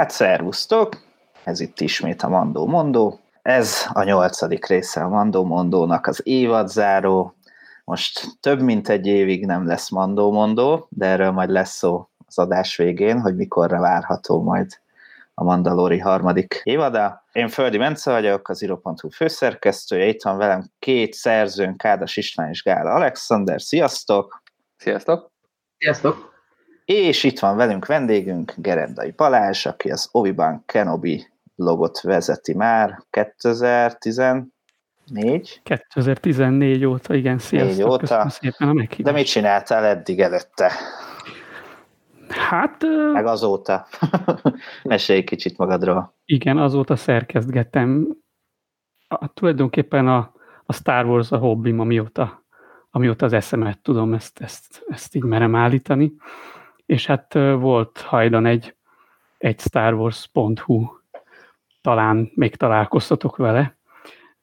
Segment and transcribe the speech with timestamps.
[0.00, 0.96] Hát, szervusztok!
[1.44, 3.20] Ez itt ismét a Mandó Mondó.
[3.42, 7.34] Ez a nyolcadik része a Mandó Mondónak az évadzáró.
[7.84, 12.38] Most több mint egy évig nem lesz Mandó Mondó, de erről majd lesz szó az
[12.38, 14.80] adás végén, hogy mikorra várható majd
[15.34, 17.24] a Mandalori harmadik évada.
[17.32, 22.62] Én Földi Bence vagyok, az iro.hu főszerkesztője, itt van velem két szerzőnk, Kádas István és
[22.62, 23.60] Gála Alexander.
[23.60, 24.42] Sziasztok!
[24.76, 25.30] Sziasztok!
[25.78, 26.29] Sziasztok!
[26.92, 34.50] És itt van velünk vendégünk, Gerendai Balázs, aki az Obi-Wan Kenobi blogot vezeti már 2014.
[35.62, 37.98] 2014 óta, igen, sziasztok, óta.
[37.98, 39.02] köszönöm szépen a meghívást.
[39.02, 40.72] De mit csináltál eddig előtte?
[42.28, 43.86] Hát, Meg azóta.
[44.82, 46.14] Mesélj kicsit magadról.
[46.24, 48.16] igen, azóta szerkezgettem.
[49.08, 50.32] A, tulajdonképpen a,
[50.66, 52.44] a Star Wars a hobbim, amióta,
[52.90, 56.12] amióta az eszemet tudom, ezt, ezt, ezt így merem állítani.
[56.90, 58.76] És hát volt hajdan egy,
[59.38, 60.86] egy Star Wars.hu,
[61.80, 63.76] talán még találkoztatok vele,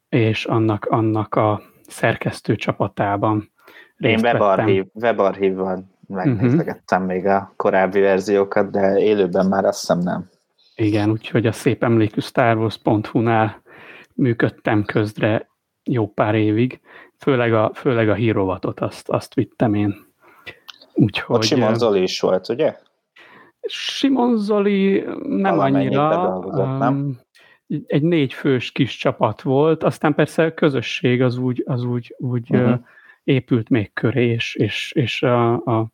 [0.08, 3.52] és annak, annak a szerkesztő csapatában
[3.96, 7.16] Én webarchív, webarchívban megnézegettem uh-huh.
[7.16, 10.28] még a korábbi verziókat, de élőben már azt hiszem nem.
[10.74, 13.62] Igen, úgyhogy a szép emlékű Star Wars.hu-nál
[14.14, 15.48] működtem közre
[15.84, 16.80] jó pár évig,
[17.18, 20.07] főleg a, főleg a hírovatot azt, azt vittem én.
[20.98, 22.76] Úgyhogy, Ott Simon Zoli is volt, ugye?
[23.68, 26.38] Simon Zoli nem annyira.
[26.78, 27.18] nem?
[27.86, 32.54] Egy négy fős kis csapat volt, aztán persze a közösség az úgy, az úgy, úgy
[32.54, 32.78] uh-huh.
[33.24, 35.86] épült még köré, és, és, és a, a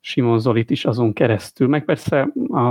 [0.00, 2.68] Simon Zolit is azon keresztül, meg persze a,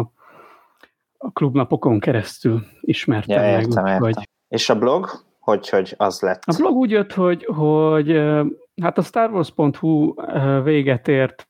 [1.18, 3.62] a klubnapokon keresztül ismertem ja, meg.
[3.62, 4.00] Értem.
[4.00, 4.30] Hogy...
[4.48, 5.10] És a blog?
[5.40, 6.44] Hogy, hogy az lett?
[6.46, 8.22] A blog úgy jött, hogy, hogy
[8.82, 10.14] hát a StarWars.hu
[10.64, 11.48] véget ért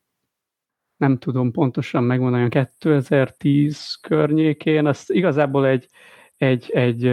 [0.97, 5.87] nem tudom pontosan megmondani, 2010 környékén, az igazából egy,
[6.37, 7.05] egy, egy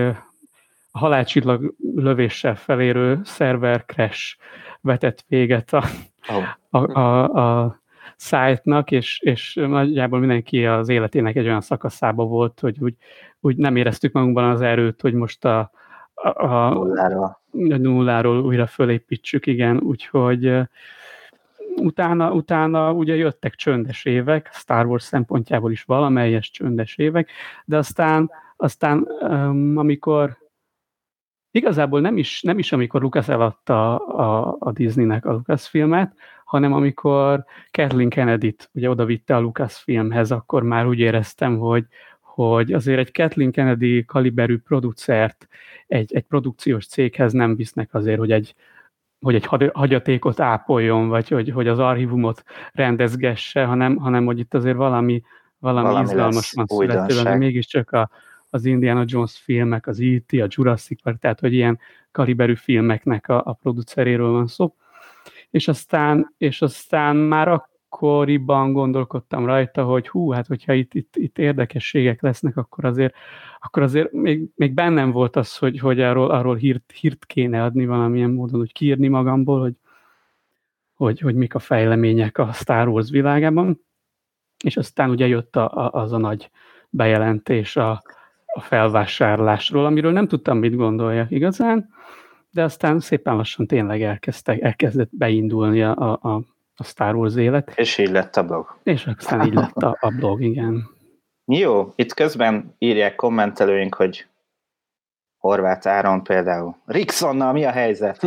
[0.92, 4.36] a halálcsillag lövéssel felérő szerver crash
[4.80, 5.84] vetett véget a,
[6.28, 6.82] oh.
[6.82, 7.80] a, a, a
[8.16, 12.94] szájtnak, és, és nagyjából mindenki az életének egy olyan szakaszába volt, hogy úgy,
[13.40, 15.70] úgy nem éreztük magunkban az erőt, hogy most a,
[16.14, 17.40] a, a nulláról.
[17.52, 20.52] a nulláról újra fölépítsük, igen, úgyhogy
[21.76, 27.30] utána, utána ugye jöttek csöndes évek, Star Wars szempontjából is valamelyes csöndes évek,
[27.64, 30.38] de aztán, aztán um, amikor
[31.50, 37.44] igazából nem is, nem is amikor Lucas eladta a, a Disneynek a Lucasfilmet, hanem amikor
[37.70, 41.86] Kathleen Kennedy-t ugye oda vitte a Lucasfilmhez, akkor már úgy éreztem, hogy,
[42.20, 45.48] hogy azért egy Kathleen Kennedy kaliberű producert
[45.86, 48.54] egy, egy produkciós céghez nem visznek azért, hogy egy,
[49.22, 54.76] hogy egy hagyatékot ápoljon, vagy hogy, hogy az archívumot rendezgesse, hanem, hanem hogy itt azért
[54.76, 55.22] valami,
[55.58, 58.10] valami, valami izgalmas van születő, de mégiscsak a,
[58.50, 61.78] az Indiana Jones filmek, az E.T., a Jurassic Park, tehát hogy ilyen
[62.10, 64.74] kaliberű filmeknek a, a produceréről van szó.
[65.50, 67.48] És aztán, és aztán már
[67.92, 73.14] akkoriban gondolkodtam rajta, hogy hú, hát hogyha itt, itt, itt érdekességek lesznek, akkor azért,
[73.60, 77.86] akkor azért még, még bennem volt az, hogy, hogy arról, arról hírt, hírt kéne adni
[77.86, 79.74] valamilyen módon, hogy kiírni magamból, hogy,
[80.94, 83.80] hogy, hogy mik a fejlemények a Star Wars világában.
[84.64, 86.50] És aztán ugye jött a, a, az a nagy
[86.90, 88.02] bejelentés a,
[88.46, 91.88] a felvásárlásról, amiről nem tudtam, mit gondolja igazán,
[92.50, 96.42] de aztán szépen lassan tényleg elkezdtek, elkezdett beindulni a, a,
[96.76, 97.72] a Star Wars élet.
[97.74, 98.78] És így lett a blog.
[98.82, 100.90] És aztán így lett a, a blog, igen.
[101.44, 104.26] Jó, itt közben írják kommentelőink, hogy
[105.38, 106.76] Horváth Áron például.
[106.84, 108.26] Rixonnal mi a helyzet?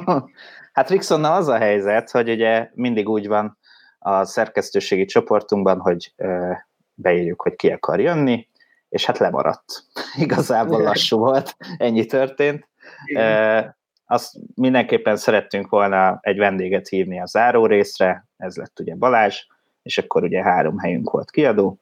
[0.72, 3.58] hát Rixonnal az a helyzet, hogy ugye mindig úgy van
[3.98, 6.14] a szerkesztőségi csoportunkban, hogy
[6.94, 8.48] beírjuk, hogy ki akar jönni,
[8.88, 9.84] és hát lemaradt.
[10.18, 12.68] Igazából lassú volt, ennyi történt.
[13.04, 13.80] Igen
[14.12, 19.36] azt mindenképpen szerettünk volna egy vendéget hívni a záró részre, ez lett ugye Balázs,
[19.82, 21.78] és akkor ugye három helyünk volt kiadó,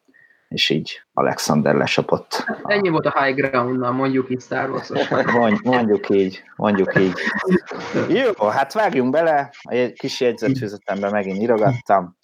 [0.48, 2.44] és így Alexander lesapott.
[2.62, 4.90] Ennyi volt a high ground mondjuk így Star wars
[5.32, 7.12] Mond, mondjuk így, mondjuk így.
[8.08, 12.16] Jó, hát vágjunk bele, a kis jegyzetfüzetemben megint írogattam.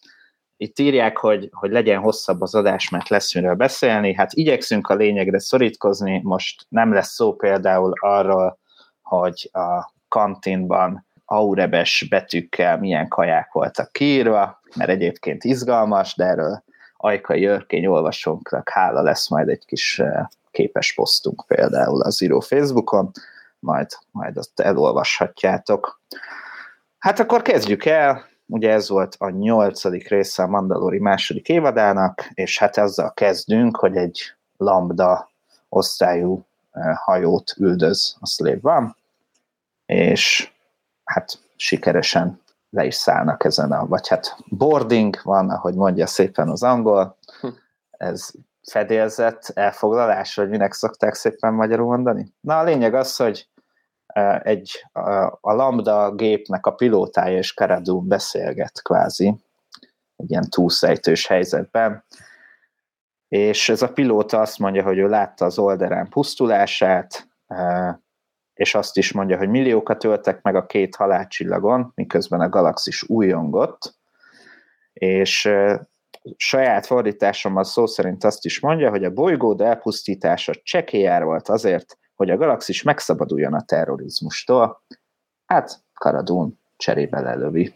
[0.57, 4.15] Itt írják, hogy, hogy legyen hosszabb az adás, mert lesz miről beszélni.
[4.15, 8.59] Hát igyekszünk a lényegre szorítkozni, most nem lesz szó például arról,
[9.03, 16.63] hogy a kantinban aurebes betűkkel milyen kaják voltak kiírva, mert egyébként izgalmas, de erről
[16.97, 20.03] Ajkai Örkény olvasónknak hála lesz majd egy kis
[20.51, 23.11] képes posztunk például az író Facebookon,
[23.59, 26.01] majd, majd azt elolvashatjátok.
[26.99, 32.59] Hát akkor kezdjük el, ugye ez volt a nyolcadik része a Mandalori második évadának, és
[32.59, 34.21] hát ezzel kezdünk, hogy egy
[34.57, 35.29] lambda
[35.69, 36.45] osztályú
[36.95, 38.97] hajót üldöz a Slave van,
[39.87, 40.53] és
[41.05, 42.41] hát sikeresen
[42.71, 47.49] le is szállnak ezen a, vagy hát boarding van, ahogy mondja szépen az angol, hm.
[47.91, 48.31] ez
[48.71, 52.33] fedélzett elfoglalás, vagy minek szokták szépen magyarul mondani?
[52.41, 53.49] Na a lényeg az, hogy
[54.43, 54.85] egy,
[55.41, 59.35] a Lambda gépnek a pilótája és Karadú beszélget kvázi,
[60.17, 62.05] egy ilyen túlszejtős helyzetben,
[63.29, 67.29] és ez a pilóta azt mondja, hogy ő látta az oldalán pusztulását,
[68.57, 73.95] és azt is mondja, hogy milliókat öltek meg a két halálcsillagon, miközben a galaxis újongott,
[74.93, 75.51] és
[76.37, 82.31] saját fordításommal szó szerint azt is mondja, hogy a bolygód elpusztítása csekélyár volt azért, hogy
[82.31, 84.83] a galaxis megszabaduljon a terrorizmustól.
[85.47, 87.75] Hát Karadún cserébe lelövi.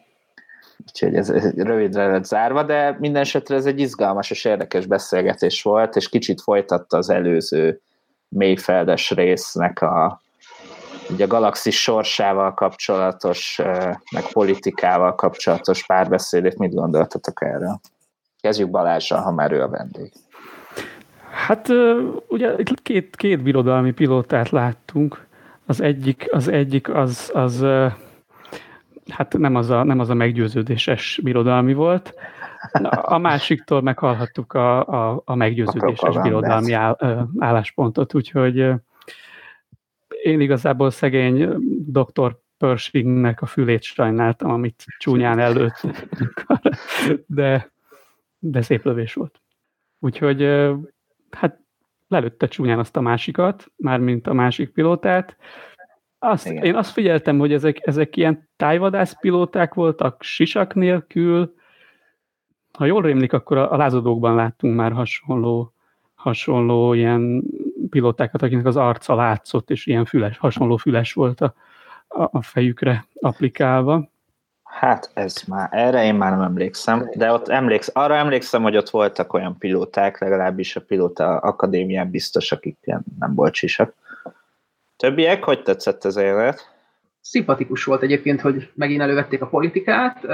[0.87, 5.97] Úgyhogy ez rövidre lett zárva, de minden esetre ez egy izgalmas és érdekes beszélgetés volt,
[5.97, 7.81] és kicsit folytatta az előző
[8.29, 10.23] mélyfeldes résznek a,
[11.13, 13.61] ugye a galaxis sorsával kapcsolatos,
[14.13, 16.59] meg politikával kapcsolatos párbeszédét.
[16.59, 17.81] Mit gondoltatok erről?
[18.41, 20.13] Kezdjük Balázsra, ha már ő a vendég.
[21.47, 21.69] Hát
[22.29, 25.27] ugye két, két birodalmi pilótát láttunk.
[25.67, 27.65] Az egyik az, egyik az, az
[29.09, 32.15] hát nem az, a, nem az a meggyőződéses birodalmi volt.
[33.03, 36.97] A másiktól meghallhattuk a, a, a meggyőződéses a birodalmi áll,
[37.39, 38.73] álláspontot, úgyhogy
[40.23, 41.49] én igazából szegény
[41.87, 45.81] doktor Pershingnek a fülét sajnáltam, amit csúnyán előtt,
[47.27, 47.71] de,
[48.39, 49.41] de szép lövés volt.
[49.99, 50.43] Úgyhogy
[51.31, 51.59] hát
[52.09, 55.37] lelőtte csúnyán azt a másikat, mármint a másik pilótát.
[56.19, 61.55] Azt, én azt figyeltem, hogy ezek, ezek ilyen tájvadász pilóták voltak, sisak nélkül.
[62.73, 65.73] Ha jól rémlik, akkor a, a lázadókban láttunk már hasonló,
[66.15, 67.45] hasonló ilyen
[67.91, 71.55] pilótákat, akinek az arca látszott, és ilyen füles, hasonló füles volt a,
[72.09, 74.09] a, fejükre applikálva.
[74.63, 78.91] Hát ez már, erre én már nem emlékszem, de ott emléksz, arra emlékszem, hogy ott
[78.91, 83.95] voltak olyan pilóták, legalábbis a pilóta akadémián biztos, akik ilyen nem volt sisak.
[84.97, 86.79] Többiek, hogy tetszett ez a jelenet?
[87.21, 90.25] Szimpatikus volt egyébként, hogy megint elővették a politikát.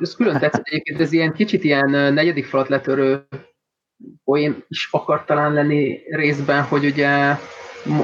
[0.00, 3.26] Ez külön tetszett egyébként, ez ilyen kicsit ilyen negyedik falat letörő
[4.24, 7.36] poén is akart talán lenni részben, hogy ugye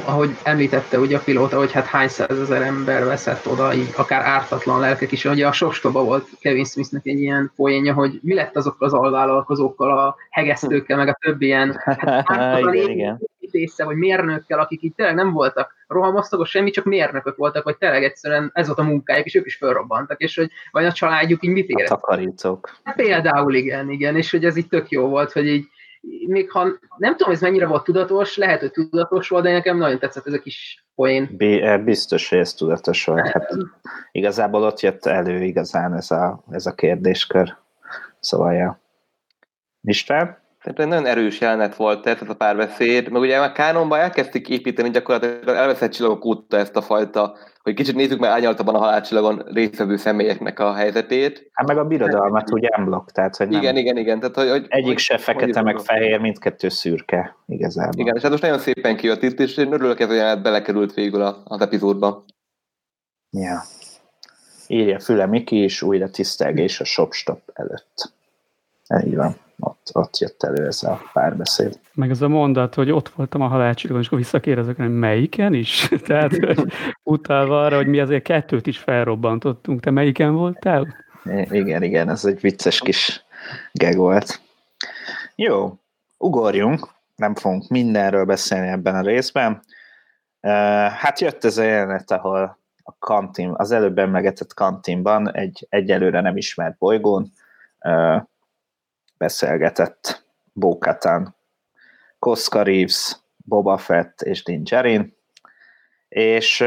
[0.04, 4.80] ahogy említette ugye a pilóta, hogy hát hány százezer ember veszett oda, így akár ártatlan
[4.80, 5.24] lelkek is.
[5.24, 9.98] Ugye a sostoba volt Kevin Smithnek egy ilyen poénja, hogy mi lett azokkal az alvállalkozókkal,
[9.98, 11.80] a hegesztőkkel, meg a többi ilyen
[12.24, 13.20] hát, igen, igen.
[13.50, 18.04] része, vagy mérnökkel, akik így tényleg nem voltak rohamosztagos semmi, csak mérnökök voltak, vagy tényleg
[18.04, 21.50] egyszerűen ez volt a munkájuk, és ők is felrobbantak, és hogy vagy a családjuk így
[21.50, 21.90] mit érett.
[21.90, 22.76] A takarítók.
[22.82, 25.66] Hát például igen, igen, és hogy ez így tök jó volt, hogy így
[26.26, 29.98] még ha nem tudom, ez mennyire volt tudatos, lehet, hogy tudatos volt, de nekem nagyon
[29.98, 31.34] tetszett ez a kis poén.
[31.38, 33.28] Eh, biztos, hogy ez tudatos volt.
[33.28, 33.48] Hát,
[34.12, 37.56] igazából ott jött elő igazán ez a, ez a kérdéskör.
[38.20, 38.80] Szóval, ja.
[39.82, 40.44] István?
[40.62, 44.90] Tehát egy nagyon erős jelenet volt ez a párbeszéd, meg ugye a kánonban elkezdték építeni
[44.90, 47.36] gyakorlatilag elveszett csillagok óta ezt a fajta,
[47.66, 51.50] hogy kicsit nézzük meg ányaltabban a halálcsillagon résztvevő személyeknek a helyzetét.
[51.52, 54.20] Hát meg a birodalmat ugye emblok, tehát hogy nem, Igen, igen, igen.
[54.20, 58.00] Tehát, hogy, hogy, egyik se fekete, meg fehér, mindkettő szürke igazából.
[58.00, 60.08] Igen, és hát most nagyon szépen kijött itt, és én örülök ez
[60.42, 62.24] belekerült végül az epizódba.
[63.30, 63.62] Ja.
[64.66, 68.12] Írja Füle Miki is újra tisztelgés a shopstop előtt.
[69.04, 71.80] Így van ott, ott jött elő ez a párbeszéd.
[71.94, 75.88] Meg ez a mondat, hogy ott voltam a halálcsillagon, és akkor visszakérdezek, hogy melyiken is?
[76.06, 76.32] Tehát
[77.02, 79.80] utalva arra, hogy mi azért kettőt is felrobbantottunk.
[79.80, 80.86] Te melyiken voltál?
[81.50, 83.24] Igen, igen, ez egy vicces kis
[83.72, 84.40] geg volt.
[85.34, 85.78] Jó,
[86.18, 89.62] ugorjunk, nem fogunk mindenről beszélni ebben a részben.
[90.90, 96.36] Hát jött ez a jelenet, ahol a kantin, az előbb emlegetett kantinban egy egyelőre nem
[96.36, 97.32] ismert bolygón
[99.18, 101.36] beszélgetett Bókatán,
[102.18, 105.16] Koska Reeves, Boba Fett és Din Djarin,
[106.08, 106.64] és,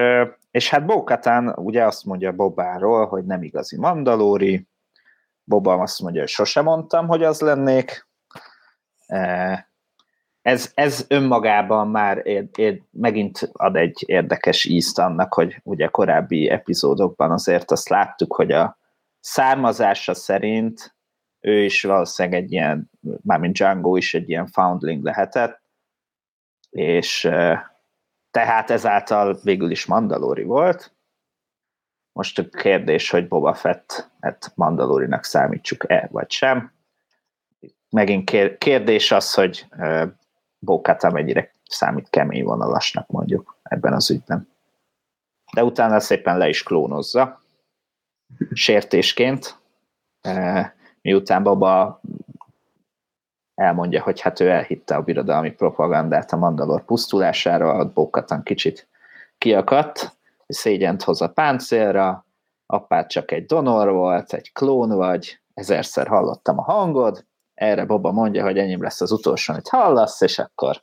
[0.51, 4.67] és hát Bókatán ugye azt mondja Bobáról, hogy nem igazi mandalóri,
[5.43, 8.07] Boba azt mondja, hogy sose mondtam, hogy az lennék.
[10.41, 16.49] Ez, ez önmagában már ér, ér, megint ad egy érdekes ízt annak, hogy ugye korábbi
[16.49, 18.77] epizódokban azért azt láttuk, hogy a
[19.19, 20.95] származása szerint
[21.39, 22.91] ő is valószínűleg egy ilyen,
[23.21, 25.61] mármint Django is egy ilyen foundling lehetett,
[26.69, 27.29] és
[28.31, 30.93] tehát ezáltal végül is Mandalori volt.
[32.11, 36.71] Most a kérdés, hogy Boba Fett hát Mandalorinak számítsuk-e, vagy sem.
[37.89, 39.67] Megint kérdés az, hogy
[40.59, 44.49] Bókátá mennyire számít kemény vonalasnak mondjuk ebben az ügyben.
[45.53, 47.41] De utána szépen le is klónozza,
[48.51, 49.59] sértésként,
[51.01, 52.01] miután Baba
[53.55, 58.87] elmondja, hogy hát ő elhitte a birodalmi propagandát a Mandalor pusztulására, a Bókatan kicsit
[59.37, 62.25] kiakadt, szégyent hoz a páncélra,
[62.65, 68.43] apád csak egy donor volt, egy klón vagy, ezerszer hallottam a hangod, erre Boba mondja,
[68.43, 70.81] hogy enyém lesz az utolsó, amit hallasz, és akkor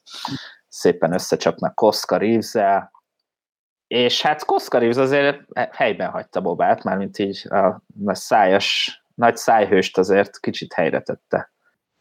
[0.69, 2.55] szépen összecsapnak Koszka reeves
[3.87, 5.39] és hát Koszka Reeves azért
[5.73, 11.51] helyben hagyta Bobát, mármint így a, szájas, nagy szájhőst azért kicsit helyre tette.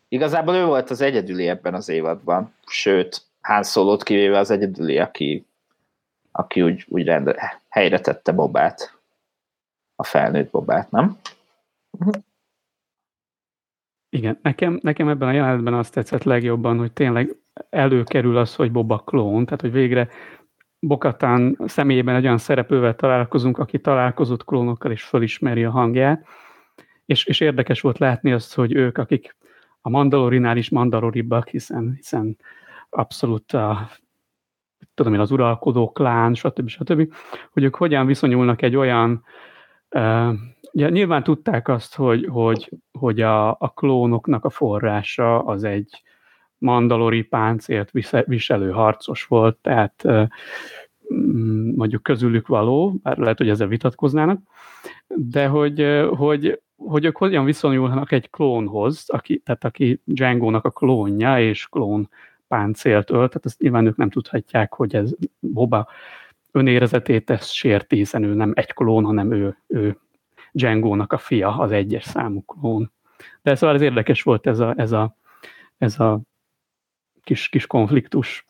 [0.07, 5.47] Igazából ő volt az egyedüli ebben az évadban, sőt, Han Solo-t kivéve az egyedüli, aki,
[6.31, 8.99] aki úgy, úgy rende, helyre tette Bobát,
[9.95, 11.17] a felnőtt Bobát, nem?
[14.09, 17.35] Igen, nekem, nekem ebben a jelenetben azt tetszett legjobban, hogy tényleg
[17.69, 20.09] előkerül az, hogy Boba klón, tehát hogy végre
[20.79, 26.25] Bokatán személyében egy olyan szereplővel találkozunk, aki találkozott klónokkal és fölismeri a hangját,
[27.05, 29.35] és, és érdekes volt látni azt, hogy ők, akik
[29.81, 32.37] a Mandalorinál is mandaloribbak, hiszen, hiszen
[32.89, 33.89] abszolút a,
[34.93, 36.67] tudom én, az uralkodó klán, stb.
[36.67, 37.13] stb.,
[37.51, 39.23] hogy ők hogyan viszonyulnak egy olyan
[39.89, 40.33] uh,
[40.71, 46.03] nyilván tudták azt, hogy, hogy, hogy a, a klónoknak a forrása az egy
[46.57, 47.91] mandalori páncélt
[48.25, 50.03] viselő harcos volt, tehát
[51.13, 54.39] mm, mondjuk közülük való, bár lehet, hogy ezzel vitatkoznának,
[55.07, 61.39] de hogy, hogy, hogy ők hogyan viszonyulnak egy klónhoz, aki, tehát aki Django-nak a klónja,
[61.39, 62.09] és klón
[62.47, 65.87] páncélt ölt, tehát ezt nyilván ők nem tudhatják, hogy ez Boba
[66.51, 69.97] önérezetét ez sérti, hiszen ő nem egy klón, hanem ő, ő
[70.51, 72.91] Django-nak a fia, az egyes számú klón.
[73.41, 75.15] De szóval ez érdekes volt ez a, ez a,
[75.77, 76.19] ez a
[77.23, 78.45] kis, kis konfliktus.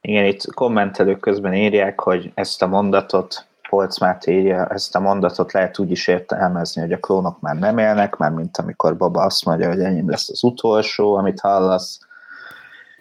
[0.00, 5.52] Igen, itt kommentelők közben írják, hogy ezt a mondatot, Polc Máté írja, ezt a mondatot
[5.52, 9.44] lehet úgy is értelmezni, hogy a klónok már nem élnek, már mint amikor Baba azt
[9.44, 11.98] mondja, hogy enyém lesz az utolsó, amit hallasz,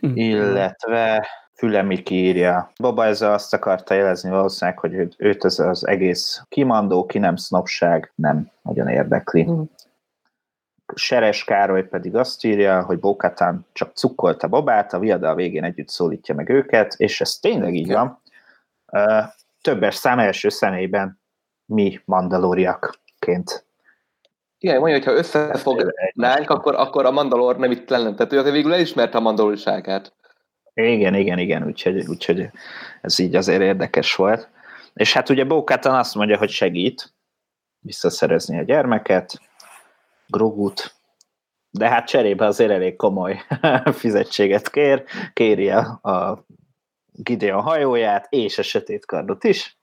[0.07, 0.15] mm.
[0.15, 2.71] illetve Fülemi írja.
[2.79, 8.11] Baba ezzel azt akarta jelezni valószínűleg, hogy őt ez az egész kimandó, ki nem sznopság
[8.15, 9.43] nem nagyon érdekli.
[9.43, 9.61] Mm.
[10.95, 15.89] Seres Károly pedig azt írja, hogy Bókatán csak cukkolta babát, a viada a végén együtt
[15.89, 18.21] szólítja meg őket, és ez tényleg így van.
[19.65, 21.21] Többes szám első személyben
[21.65, 23.65] mi mandalóriakként.
[24.57, 28.13] Igen, mondja, hogy ha összefognánk, akkor, akkor a Mandalor nem itt lenne.
[28.13, 30.13] Tehát ő azért végül elismerte a mandaloriságát.
[30.73, 32.49] Igen, igen, igen, úgyhogy, úgyhogy
[33.01, 34.49] ez így azért érdekes volt.
[34.93, 37.13] És hát ugye Bókátán azt mondja, hogy segít
[37.79, 39.39] visszaszerezni a gyermeket,
[40.27, 40.95] Grogut,
[41.69, 43.41] de hát cserébe azért elég komoly
[43.91, 45.03] fizetséget kér,
[45.33, 46.45] kéri a, a
[47.15, 49.77] Gideon hajóját és a sötét kardot is.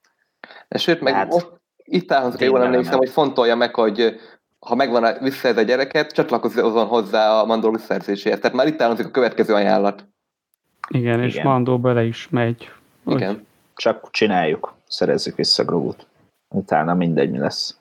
[0.67, 4.19] De sőt, meg hát, ott, itt állhatok, jól emlékszem, hogy fontolja meg, hogy
[4.59, 8.39] ha megvan a visszaszerz a gyereket, csatlakozzon hozzá a mandó visszaszerzéséhez.
[8.39, 10.07] Tehát már itt állhatok a következő ajánlat.
[10.89, 11.23] Igen, Igen.
[11.23, 12.71] és Mandó bele is megy.
[13.05, 13.33] Igen.
[13.33, 13.43] Hogy...
[13.75, 16.07] Csak csináljuk, szerezzük vissza Grogut.
[16.49, 17.77] Utána mindegy, mi lesz.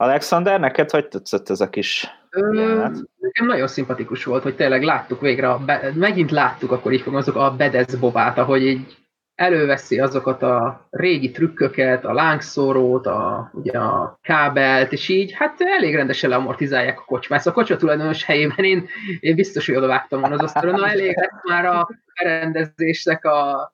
[0.00, 2.86] Alexander, neked hogy tetszett ez a kis Ö,
[3.18, 7.36] Nekem nagyon szimpatikus volt, hogy tényleg láttuk végre, a be, megint láttuk, akkor így azok
[7.36, 8.96] a Bedez Bobát, ahogy így
[9.34, 15.94] előveszi azokat a régi trükköket, a lángszórót, a, ugye a kábelt, és így hát elég
[15.94, 17.40] rendesen leamortizálják a kocsmát.
[17.40, 18.88] Szóval a kocsma tulajdonos helyében én,
[19.20, 23.72] én biztos, hogy oda vágtam volna az asztalon, na elég lesz már a berendezésnek a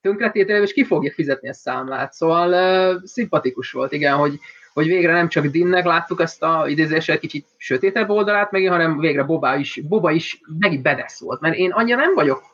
[0.00, 2.12] tönkretételő, és ki fogja fizetni a számlát.
[2.12, 4.38] Szóval uh, szimpatikus volt, igen, hogy,
[4.74, 9.22] hogy végre nem csak Dinnek láttuk ezt a idézéssel kicsit sötétebb oldalát megint, hanem végre
[9.22, 12.52] Boba is, Boba is megint bedesz volt, mert én annyira nem vagyok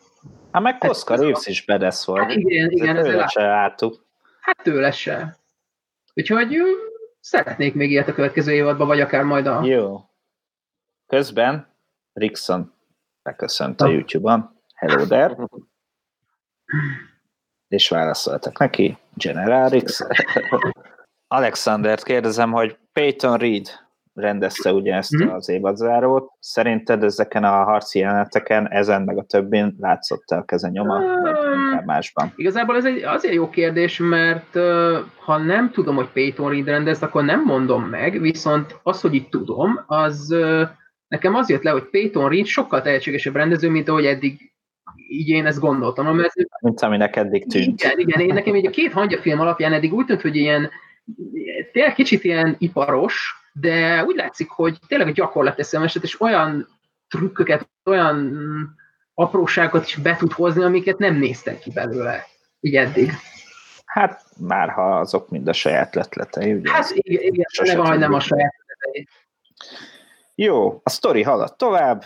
[0.53, 2.23] Hát meg Koszka Reeves is bedesz volt.
[2.23, 2.97] Hát igen, igen.
[2.97, 4.05] Ezért tőle se láttuk.
[4.41, 5.37] Hát tőle se.
[6.15, 6.57] Úgyhogy
[7.21, 9.65] szeretnék még ilyet a következő évadban, vagy akár majd a...
[9.65, 10.01] Jó.
[11.07, 11.69] Közben
[12.13, 12.73] Rickson
[13.23, 14.63] beköszönt a YouTube-on.
[14.75, 15.37] Hello there.
[17.69, 18.99] És válaszoltak neki.
[19.15, 20.01] General Rix.
[21.33, 23.67] Alexandert kérdezem, hogy Peyton Reed
[24.15, 25.29] rendezte ugye ezt mm-hmm.
[25.29, 26.31] az évadzárót.
[26.39, 32.33] Szerinted ezeken a harci jeleneteken, ezen meg a többin látszott el keze nyoma, vagy másban?
[32.37, 34.59] Igazából ez egy azért jó kérdés, mert
[35.17, 39.31] ha nem tudom, hogy Peyton Reed rendezte, akkor nem mondom meg, viszont az, hogy itt
[39.31, 40.35] tudom, az
[41.09, 44.53] nekem az jött le, hogy Peyton Reed sokkal tehetségesebb rendező, mint ahogy eddig
[45.09, 46.17] így én ezt gondoltam.
[46.17, 47.83] Mert mint aminek eddig tűnt.
[47.83, 50.71] Igen, igen, én nekem így a két hangya film alapján eddig úgy tűnt, hogy ilyen
[51.73, 56.69] tényleg kicsit ilyen iparos, de úgy látszik, hogy tényleg a gyakorlat eszemeset, és olyan
[57.09, 58.39] trükköket, olyan
[59.15, 62.27] apróságokat is be tud hozni, amiket nem néztek ki belőle,
[62.61, 63.13] így eddig.
[63.85, 66.71] Hát már ha azok mind a saját letletei, ugye?
[66.71, 69.09] Hát igen, igen ne van, hogy nem a saját letletei.
[70.35, 72.05] Jó, a sztori halad tovább,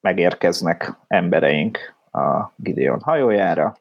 [0.00, 3.76] megérkeznek embereink a Gideon hajójára,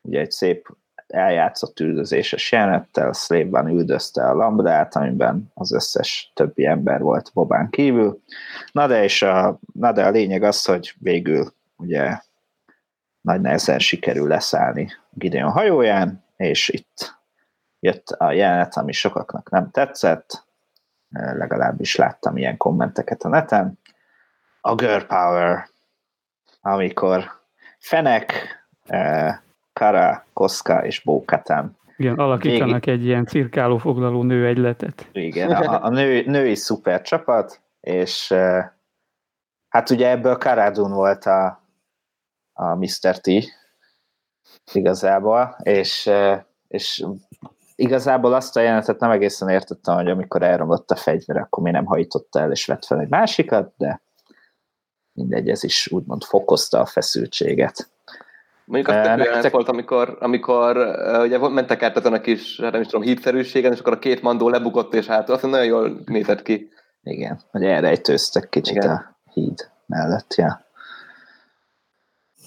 [0.00, 0.68] ugye egy szép
[1.12, 8.22] eljátszott üldözéses jelenettel, Slave-ban üldözte a lambdát, amiben az összes többi ember volt Bobán kívül.
[8.72, 12.18] Na de, és a, na de a lényeg az, hogy végül ugye
[13.20, 17.18] nagy nehezen sikerül leszállni Gideon hajóján, és itt
[17.80, 20.44] jött a jelenet, ami sokaknak nem tetszett,
[21.10, 23.78] legalábbis láttam ilyen kommenteket a neten.
[24.60, 25.68] A girl power,
[26.60, 27.38] amikor
[27.78, 28.32] Fenek,
[28.86, 29.38] eh,
[29.72, 31.78] Kara, Koska és Bókatán.
[31.96, 33.00] Igen, alakítanak Végig...
[33.00, 35.08] egy ilyen cirkáló foglaló nő egyletet.
[35.12, 38.34] Igen, a, a nő, női szuper csapat, és
[39.68, 41.62] hát ugye ebből Karadun volt a,
[42.52, 43.18] a Mr.
[43.20, 43.30] T
[44.72, 46.10] igazából, és,
[46.68, 47.04] és
[47.74, 51.84] igazából azt a jelenetet nem egészen értettem, hogy amikor elromlott a fegyver, akkor mi nem
[51.84, 54.02] hajtotta el és vett fel egy másikat, de
[55.12, 57.90] mindegy, ez is úgymond fokozta a feszültséget.
[58.70, 59.52] Mondjuk az tök nektek...
[59.52, 60.76] volt, amikor, amikor
[61.20, 64.22] ugye mentek át azon a kis, hát nem is tudom, hídszerűségen, és akkor a két
[64.22, 66.70] mandó lebukott, és hát azt nagyon jól nézett ki.
[67.02, 68.90] Igen, hogy elrejtőztek kicsit Igen.
[68.90, 70.64] a híd mellett, ja.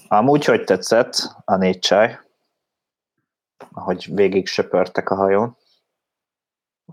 [0.07, 1.15] Amúgy hogy tetszett
[1.45, 2.19] a négy csaj?
[3.71, 5.57] Ahogy végig söpörtek a hajón?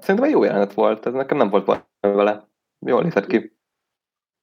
[0.00, 2.46] Szerintem egy jó jelenet volt, ez nekem nem volt baj vele.
[2.78, 3.56] Jól nézett ki.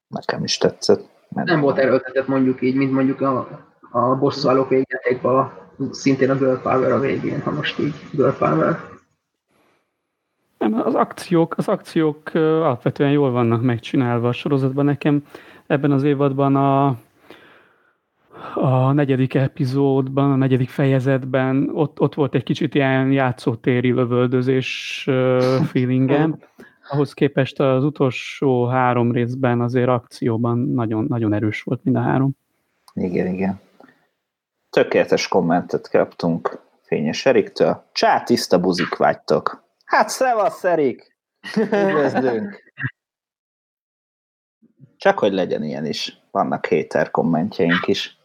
[0.08, 1.10] Nekem is tetszett.
[1.29, 5.52] Nem volt erőltetett mondjuk így, mint mondjuk a a bosszúállók végjátékban
[5.91, 8.80] szintén a Girl Power a végén, ha most így Girl Power.
[10.58, 14.86] Nem, az akciók, az akciók alapvetően jól vannak megcsinálva a sorozatban.
[14.86, 15.23] Nekem
[15.67, 16.88] ebben az évadban a,
[18.56, 25.04] a negyedik epizódban, a negyedik fejezetben ott, ott volt egy kicsit ilyen játszótéri lövöldözés
[25.71, 26.38] feelingem.
[26.89, 32.32] Ahhoz képest az utolsó három részben azért akcióban nagyon, nagyon erős volt mind a három.
[32.93, 33.60] Igen, igen
[34.69, 37.86] tökéletes kommentet kaptunk Fényes Eriktől.
[37.91, 39.63] Csá, tiszta buzik vágytok.
[39.86, 41.17] Hát szevasz, Erik!
[41.58, 42.73] Üdvözlünk!
[44.97, 46.21] Csak hogy legyen ilyen is.
[46.32, 48.17] Vannak héter kommentjeink is.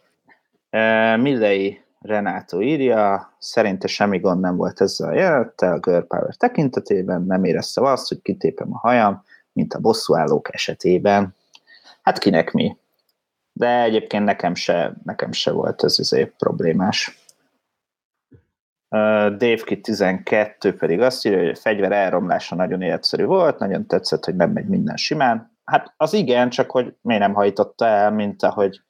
[1.17, 7.21] Millei Renátó írja, szerinte semmi gond nem volt ezzel a jelenettel, a Girl Power tekintetében,
[7.21, 11.35] nem érezte azt, hogy kitépem a hajam, mint a bosszúállók esetében.
[12.01, 12.77] Hát kinek mi?
[13.53, 17.17] De egyébként nekem se, nekem se volt ez azért problémás.
[18.89, 24.35] Dave 12 pedig azt írja, hogy a fegyver elromlása nagyon egyszerű volt, nagyon tetszett, hogy
[24.35, 25.51] nem megy minden simán.
[25.63, 28.81] Hát az igen, csak hogy miért nem hajtotta el, mint ahogy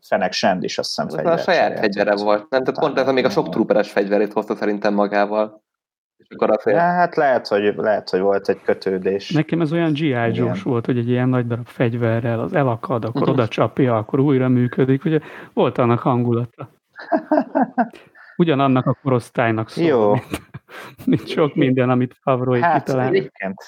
[0.00, 1.32] Fenek Send is azt hiszem fegyver.
[1.32, 2.64] A saját fegyvere volt, nem?
[2.64, 5.62] Tehát pont ez, amíg a sok trooperes fegyverét hozta szerintem magával.
[6.20, 6.76] És akkor a fél...
[6.76, 9.30] Hát lehet hogy, lehet, hogy volt egy kötődés.
[9.30, 10.30] Nekem ez olyan G.I.
[10.32, 14.48] joe volt, hogy egy ilyen nagy darab fegyverrel az elakad, akkor oda csapja, akkor újra
[14.48, 15.04] működik.
[15.04, 15.18] Ugye
[15.52, 16.70] volt annak hangulata.
[18.36, 20.10] Ugyanannak a korosztálynak szól, Jó.
[20.12, 23.12] Mint, mint sok minden, amit Favro hát, kitalál.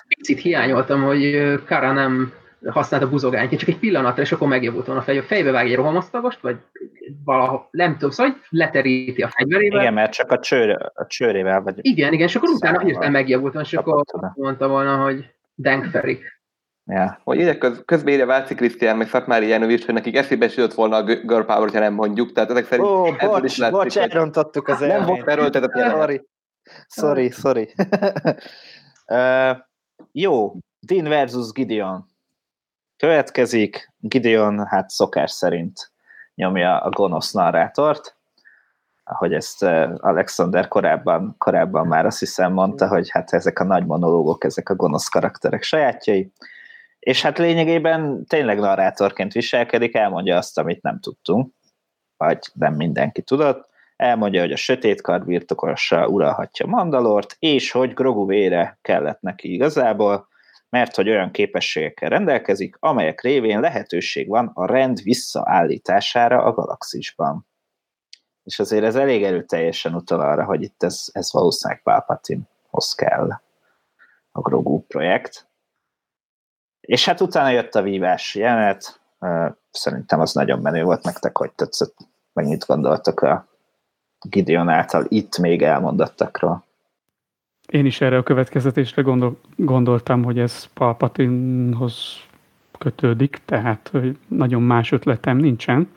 [0.08, 2.32] Picit hiányoltam, hogy Kara nem
[2.70, 5.18] használta buzogányt, csak egy pillanatra, és akkor megjavult volna a fej.
[5.18, 6.57] A fejbe vágja egy rohamasztagast, vagy
[7.25, 9.81] valaha, nem tudom, szóval leteríti a fegyverével.
[9.81, 11.75] Igen, mert csak a, csőr, a csőrével vagy.
[11.81, 15.31] Igen, igen, és akkor utána hirtelen megjavult, és akkor mondta volna, hogy
[15.90, 16.40] Ferik.
[16.85, 17.20] Ja.
[17.25, 20.75] Hogy ide köz, közben írja Váci Krisztián, meg Szatmári Jánovics, hogy nekik eszébe is jött
[20.75, 22.33] volna a Girl Power, ha nem mondjuk.
[22.33, 25.70] Tehát ezek szerint Ó, bocs, is látszik, bocs, elrontottuk az Nem volt erőltetett.
[25.72, 26.29] Sorry,
[26.88, 27.75] sorry, sorry.
[29.07, 29.57] uh,
[30.12, 32.11] jó, Dean versus Gideon
[33.06, 33.92] következik.
[33.98, 35.92] Gideon, hát szokás szerint
[36.34, 38.16] nyomja a gonosz narrátort,
[39.04, 39.62] ahogy ezt
[39.96, 44.74] Alexander korábban, korábban már azt hiszem mondta, hogy hát ezek a nagy monológok, ezek a
[44.74, 46.32] gonosz karakterek sajátjai,
[46.98, 51.52] és hát lényegében tényleg narrátorként viselkedik, elmondja azt, amit nem tudtunk,
[52.16, 58.26] vagy nem mindenki tudott, elmondja, hogy a sötét kar birtokosa uralhatja Mandalort, és hogy Grogu
[58.26, 60.30] vére kellett neki igazából,
[60.72, 67.46] mert hogy olyan képességekkel rendelkezik, amelyek révén lehetőség van a rend visszaállítására a galaxisban.
[68.42, 73.30] És azért ez elég erőteljesen utal arra, hogy itt ez, ez valószínűleg Palpatine-hoz kell
[74.32, 75.46] a Grogu projekt.
[76.80, 79.00] És hát utána jött a vívás jelenet,
[79.70, 81.96] szerintem az nagyon menő volt nektek, hogy tetszett,
[82.32, 83.46] meg mit gondoltak a
[84.20, 86.64] Gideon által itt még elmondottakról.
[87.72, 92.26] Én is erre a következetésre gondol, gondoltam, hogy ez Palpatinhoz
[92.78, 95.88] kötődik, tehát hogy nagyon más ötletem nincsen.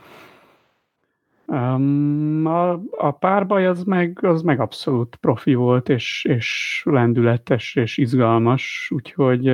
[1.46, 7.98] Um, a, a párbaj az meg, az meg abszolút profi volt, és, és lendületes, és
[7.98, 9.46] izgalmas, úgyhogy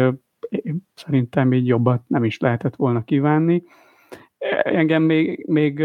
[0.50, 3.64] én szerintem így jobbat nem is lehetett volna kívánni.
[4.64, 5.80] Engem még, még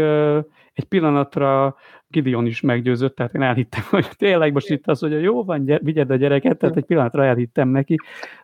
[0.73, 1.75] egy pillanatra
[2.09, 5.65] Gideon is meggyőzött, tehát én elhittem, hogy tényleg most itt az, hogy a jó van,
[5.65, 7.95] gyere, vigyed a gyereket, tehát egy pillanatra elhittem neki.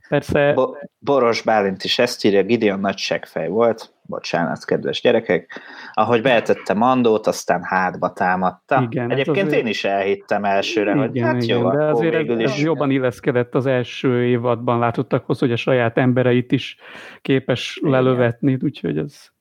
[0.10, 0.54] Persze...
[0.54, 5.62] Bo- Boros Bálint is ezt írja, Gideon nagy seggfej volt, bocsánat, kedves gyerekek.
[5.94, 8.88] Ahogy beetette Mandót, aztán hátba támadta.
[8.90, 9.62] Igen, hát Egyébként azért...
[9.62, 12.62] én is elhittem elsőre, igen, hogy hát igen, jó, de azért ez, is...
[12.64, 16.78] jobban illeszkedett az első évadban látottakhoz, hogy a saját embereit is
[17.22, 17.92] képes igen.
[17.92, 19.32] lelövetni, úgyhogy ez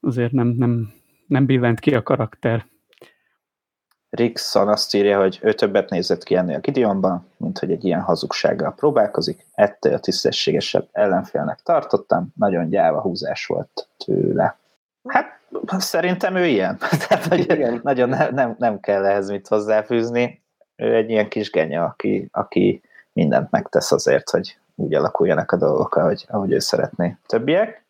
[0.00, 0.92] azért nem, nem,
[1.26, 2.66] nem billent ki a karakter.
[4.10, 8.00] Rickson azt írja, hogy ő többet nézett ki ennél a Gideonban, mint hogy egy ilyen
[8.00, 9.46] hazugsággal próbálkozik.
[9.54, 14.56] Ettől tisztességesebb ellenfélnek tartottam, nagyon gyáva húzás volt tőle.
[15.08, 15.40] Hát
[15.78, 16.78] szerintem ő ilyen.
[17.08, 17.80] Tehát, hogy Igen.
[17.82, 20.42] nagyon ne, nem, nem kell ehhez mit hozzáfűzni.
[20.76, 25.96] Ő egy ilyen kis genya, aki, aki mindent megtesz azért, hogy úgy alakuljanak a dolgok,
[25.96, 27.16] ahogy, ahogy ő szeretné.
[27.26, 27.84] Többiek?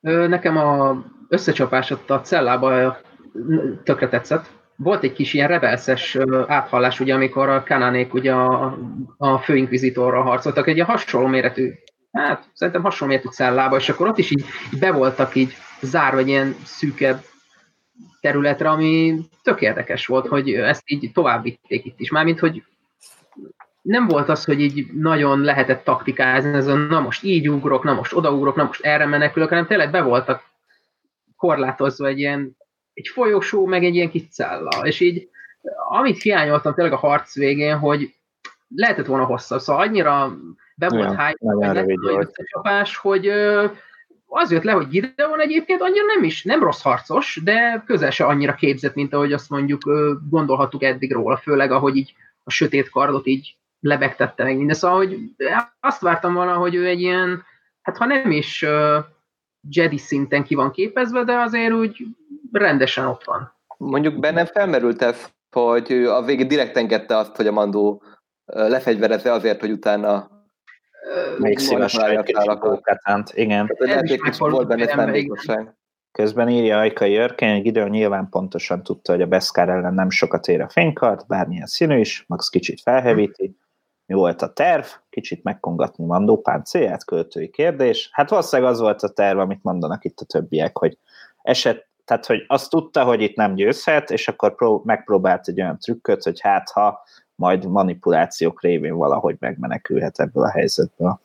[0.00, 2.96] Nekem a összecsapás ott a cellába
[3.84, 4.50] tökre tetszett
[4.82, 8.78] volt egy kis ilyen rebelszes áthallás, ugye, amikor a kanánék ugye a,
[9.16, 11.72] a főinkvizitorral harcoltak, egy ilyen hasonló méretű,
[12.12, 16.18] hát szerintem hasonló méretű cellába, és akkor ott is így, így be voltak így zárva
[16.18, 17.22] egy ilyen szűkebb
[18.20, 22.10] területre, ami tök érdekes volt, hogy ezt így tovább vitték itt is.
[22.10, 22.62] Mármint, hogy
[23.82, 27.92] nem volt az, hogy így nagyon lehetett taktikázni, ez a na most így ugrok, na
[27.92, 30.42] most odaugrok, na most erre menekülök, hanem tényleg be voltak
[31.36, 32.56] korlátozva egy ilyen
[33.00, 34.86] egy folyosó, meg egy ilyen kis cella.
[34.86, 35.28] És így,
[35.88, 38.14] amit hiányoltam tényleg a harc végén, hogy
[38.68, 40.36] lehetett volna hosszabb, szóval annyira
[40.76, 43.28] be volt hype, csapás, hogy
[44.26, 48.24] az jött le, hogy Gideon egyébként annyira nem is, nem rossz harcos, de közel se
[48.24, 49.80] annyira képzett, mint ahogy azt mondjuk
[50.30, 54.76] gondolhattuk eddig róla, főleg ahogy így a sötét kardot így lebegtette meg minden.
[54.76, 55.18] Szóval, hogy
[55.80, 57.44] azt vártam volna, hogy ő egy ilyen,
[57.82, 58.64] hát ha nem is
[59.70, 62.06] Jedi szinten ki van képezve, de azért úgy
[62.52, 63.54] rendesen ott van.
[63.76, 68.02] Mondjuk bennem felmerült ez, hogy a végén direkt engedte azt, hogy a Mandó
[68.44, 70.30] lefegyverezze azért, hogy utána
[71.38, 73.66] még szívesen egy kicsit igen.
[73.66, 75.74] Tehát, volt benne szándékosság.
[76.12, 80.48] Közben írja Ajka Jörken, hogy Gideon nyilván pontosan tudta, hogy a Beskar ellen nem sokat
[80.48, 83.56] ér a fénykart, bármilyen színű is, Max kicsit felhevíti,
[84.06, 88.10] mi volt a terv, kicsit megkongatni Mandó páncélját, költői kérdés.
[88.12, 90.98] Hát valószínűleg az volt a terv, amit mondanak itt a többiek, hogy
[91.42, 95.78] eset, tehát hogy azt tudta, hogy itt nem győzhet, és akkor pró- megpróbált egy olyan
[95.78, 101.20] trükköt, hogy hát ha majd manipulációk révén valahogy megmenekülhet ebből a helyzetből.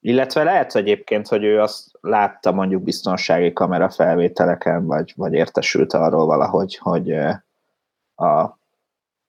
[0.00, 6.26] Illetve lehet egyébként, hogy ő azt látta mondjuk biztonsági kamera felvételeken, vagy, vagy értesült arról
[6.26, 7.12] valahogy, hogy
[8.14, 8.60] a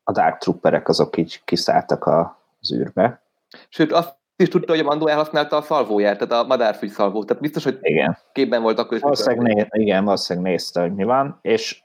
[0.04, 3.22] a Dark Trooperek azok így kiszálltak az űrbe.
[3.70, 7.28] Sőt, azt is tudta, hogy a Mandó elhasználta a szalvóját, tehát a madárfügy szalvót.
[7.28, 8.18] Tehát biztos, hogy igen.
[8.32, 9.04] képben volt akkor is.
[9.04, 11.84] Valószínűleg né- igen, valószínűleg nézte, hogy mi van, és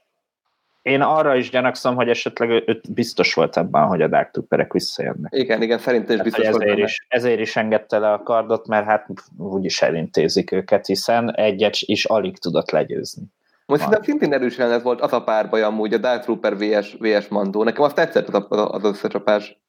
[0.81, 5.33] én arra is gyanakszom, hogy esetleg ő biztos volt ebben, hogy a Dark Trooperek visszajönnek.
[5.35, 6.77] Igen, igen, szerintem is biztos ezért volt.
[6.77, 9.07] Is, ezért is engedte le a kardot, mert hát
[9.37, 13.23] úgyis elintézik őket, hiszen egyet is alig tudott legyőzni.
[13.65, 17.27] Most szerintem szintén erősen ez volt az a párbaj amúgy, a Dark Trooper VS, VS
[17.27, 17.63] Mandó.
[17.63, 19.59] Nekem azt tetszett az, az, az összecsapás.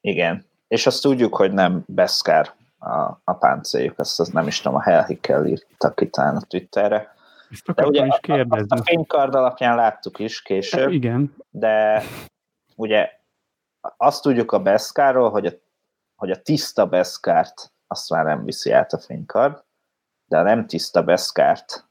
[0.00, 0.50] Igen.
[0.72, 4.82] És azt tudjuk, hogy nem Beskar a, a páncéljuk, ezt az nem is tudom, a
[4.82, 7.14] Hellhikkel írtak talán a Twitterre.
[7.74, 11.34] de ugye is a, a, a fénykard alapján láttuk is később, hát igen.
[11.50, 12.02] de
[12.76, 13.10] ugye
[13.96, 15.52] azt tudjuk a Beszkárról, hogy a,
[16.16, 19.64] hogy a tiszta Beszkárt azt már nem viszi át a fénykard,
[20.26, 21.88] de a nem tiszta Beszkárt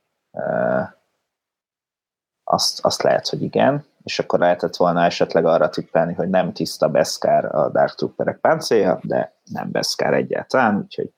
[2.43, 6.89] azt, azt lehet, hogy igen, és akkor lehetett volna esetleg arra tippelni, hogy nem tiszta
[6.89, 11.09] Beskar a Dark Trooperek páncélja, de nem Beskar egyáltalán, úgyhogy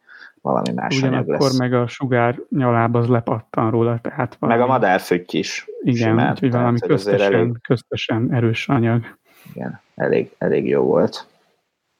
[0.42, 1.58] valami más Ugyanakkor anyag lesz.
[1.58, 4.60] meg a sugár nyaláb az lepattan róla, tehát valami...
[4.60, 5.66] Meg a madárfütty is.
[5.82, 9.18] Igen, simán, úgyhogy valami tehát, köztesen, elég, köztesen erős anyag.
[9.54, 11.28] Igen, elég, elég jó volt.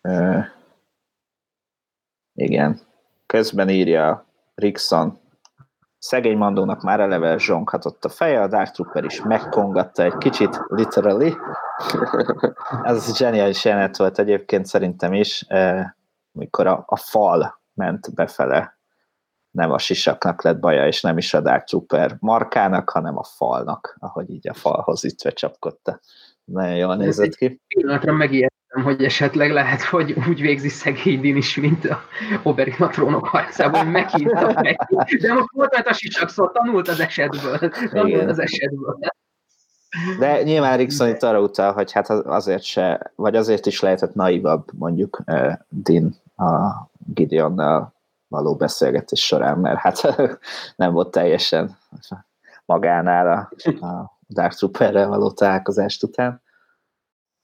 [0.02, 0.40] Ö,
[2.34, 2.80] igen.
[3.26, 5.20] Közben írja Rickson,
[6.04, 11.36] Szegény Mandónak már eleve zsonghatott a feje, a Dark Trooper is megkongatta egy kicsit, literally.
[12.84, 15.86] Ez zseniális jelenet volt egyébként szerintem is, eh,
[16.32, 18.78] mikor a, a fal ment befele.
[19.52, 23.96] Nem a sisaknak lett baja, és nem is a Dark Trooper markának, hanem a falnak,
[24.00, 26.00] ahogy így a falhoz ütve csapkodta.
[26.44, 27.62] Nagyon jól nézett ki.
[27.68, 32.02] Pillanatra megijedt hogy esetleg lehet, hogy úgy végzi szegény Din is, mint a
[32.44, 35.18] Oberyn a trónok harcában, hogy meghívta neki.
[35.18, 37.58] De most volt a sicsak szó, tanult az esetből.
[37.92, 38.30] Tanult Igen.
[38.30, 39.00] az esetből.
[40.20, 44.68] De nyilván Rickson itt arra utal, hogy hát azért se, vagy azért is lehetett naivabb
[44.74, 47.94] mondjuk uh, Din a Gideonnal
[48.28, 50.16] való beszélgetés során, mert hát
[50.76, 51.78] nem volt teljesen
[52.66, 56.43] magánál a, a Dark Trooperrel való találkozást után.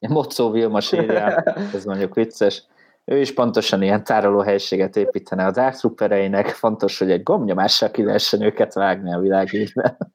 [0.08, 2.64] Mocó Vilma sírja, ez mondjuk vicces.
[3.06, 8.42] Ő is pontosan ilyen tárolóhelyiséget építene a Dark Troopereinek, fontos, hogy egy gombnyomással ki lehessen
[8.42, 9.98] őket vágni a világítben.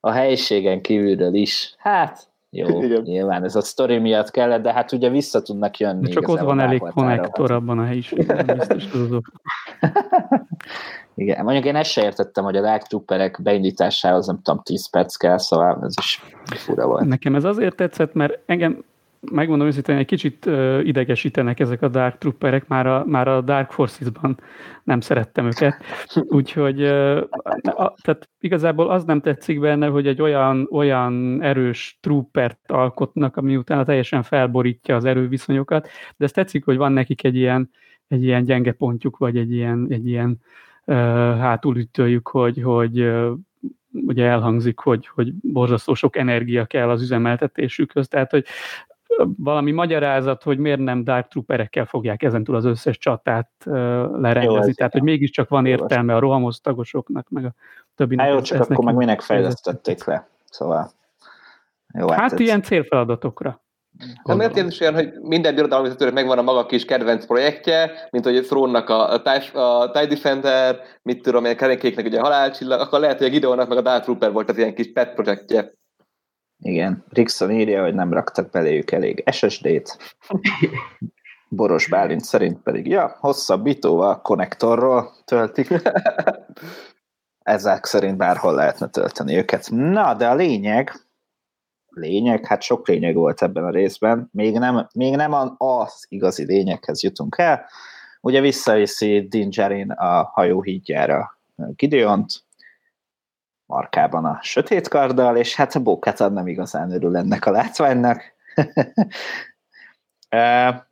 [0.00, 1.74] a helyiségen kívülről is.
[1.78, 3.02] Hát, jó, Igen.
[3.02, 6.10] nyilván ez a sztori miatt kellett, de hát ugye vissza tudnak jönni.
[6.10, 8.84] Csak ott van elég konnektor abban a helyiségben, biztos
[11.18, 15.16] Igen, mondjuk én ezt se értettem, hogy a Dark Trooperek beindításához nem tudom, 10 perc
[15.16, 17.06] kell, szóval ez is fura volt.
[17.06, 18.84] Nekem ez azért tetszett, mert engem
[19.20, 23.70] megmondom őszintén, egy kicsit uh, idegesítenek ezek a Dark Trooperek, már a, már a Dark
[23.70, 24.40] Forces-ban
[24.84, 25.76] nem szerettem őket,
[26.38, 33.36] úgyhogy a, tehát igazából az nem tetszik benne, hogy egy olyan, olyan erős troopert alkotnak,
[33.36, 37.70] ami utána teljesen felborítja az erőviszonyokat, de ez tetszik, hogy van nekik egy ilyen,
[38.08, 40.40] egy ilyen gyenge pontjuk, vagy egy ilyen, egy ilyen
[41.38, 43.12] hátulütőjük, hogy, hogy
[43.92, 48.44] ugye elhangzik, hogy, hogy borzasztó sok energia kell az üzemeltetésükhöz, tehát hogy
[49.36, 53.74] valami magyarázat, hogy miért nem Dark Trooperekkel fogják ezentúl az összes csatát uh,
[54.20, 54.74] lerendezni.
[54.74, 57.52] Tehát, hogy mégiscsak van értelme a rohamosztagosoknak, meg a
[57.94, 58.26] többinek.
[58.26, 60.28] Hát jó, csak akkor meg minek fejlesztették le.
[60.44, 60.90] Szóval
[61.94, 63.60] jó, hát, hát ilyen célfeladatokra.
[64.24, 68.36] De miért is olyan, hogy minden birodalomvezetőnek megvan a maga kis kedvenc projektje, mint hogy
[68.36, 72.80] a Thrónnak a, a, TIE, a TIE Defender, mit tudom, a Kerenkéknek ugye a halálcsillag,
[72.80, 75.72] akkor lehet, hogy a Gideonnak meg a Darth Trooper volt az ilyen kis pet projektje.
[76.58, 80.16] Igen, Rickson írja, hogy nem raktak beléjük elég SSD-t.
[81.48, 85.68] Boros Bálint szerint pedig, ja, hosszabbítóval, konnektorról töltik.
[87.38, 89.68] Ezek szerint bárhol lehetne tölteni őket.
[89.70, 91.07] Na, de a lényeg,
[91.98, 97.02] lényeg, hát sok lényeg volt ebben a részben, még nem, még nem az igazi lényeghez
[97.02, 97.64] jutunk el.
[98.20, 102.46] Ugye visszaviszi Dingerin a hajóhídjára Gideont,
[103.66, 108.22] markában a sötét karddal, és hát a Bókatan nem igazán örül ennek a látványnak.
[110.28, 110.86] e,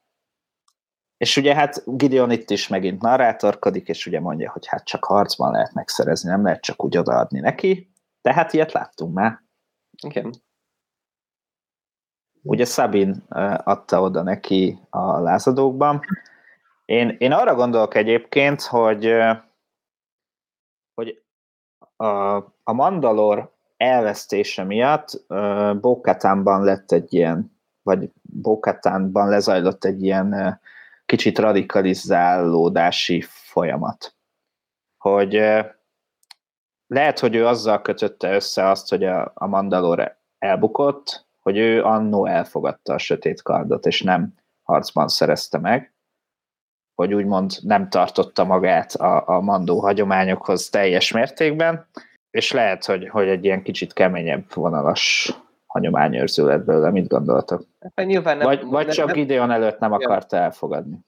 [1.16, 5.52] és ugye hát Gideon itt is megint narrátorkodik, és ugye mondja, hogy hát csak harcban
[5.52, 7.90] lehet megszerezni, nem lehet csak úgy odaadni neki,
[8.20, 9.42] tehát ilyet láttunk már.
[10.02, 10.34] Igen.
[12.46, 13.24] Ugye Sabin
[13.64, 16.00] adta oda neki a lázadókban.
[16.84, 19.14] Én, én arra gondolok egyébként, hogy
[20.94, 21.22] hogy
[21.96, 25.24] a, a Mandalor elvesztése miatt
[25.80, 30.60] Bokatánban lett egy ilyen, vagy Bokatánban lezajlott egy ilyen
[31.06, 34.14] kicsit radikalizálódási folyamat.
[34.98, 35.32] Hogy
[36.86, 42.26] lehet, hogy ő azzal kötötte össze azt, hogy a, a Mandalor elbukott, hogy ő annó
[42.26, 45.94] elfogadta a sötét kardot, és nem harcban szerezte meg,
[46.94, 51.86] hogy úgymond nem tartotta magát a, a mandó hagyományokhoz teljes mértékben,
[52.30, 55.32] és lehet, hogy, hogy egy ilyen kicsit keményebb vonalas
[55.66, 56.90] hagyományőrző lett belőle.
[56.90, 57.62] Mit gondoltok?
[57.94, 60.98] Hát, nyilván nem, vagy, vagy csak nem, Gideon előtt nem akarta elfogadni?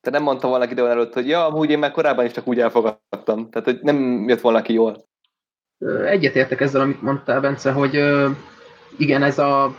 [0.00, 2.60] Te nem mondta volna Gideon előtt, hogy ja, amúgy én már korábban is csak úgy
[2.60, 3.50] elfogadtam.
[3.50, 5.04] Tehát, hogy nem jött volna ki jól.
[6.04, 8.00] Egyetértek ezzel, amit mondtál, Bence, hogy
[8.96, 9.74] igen, ez a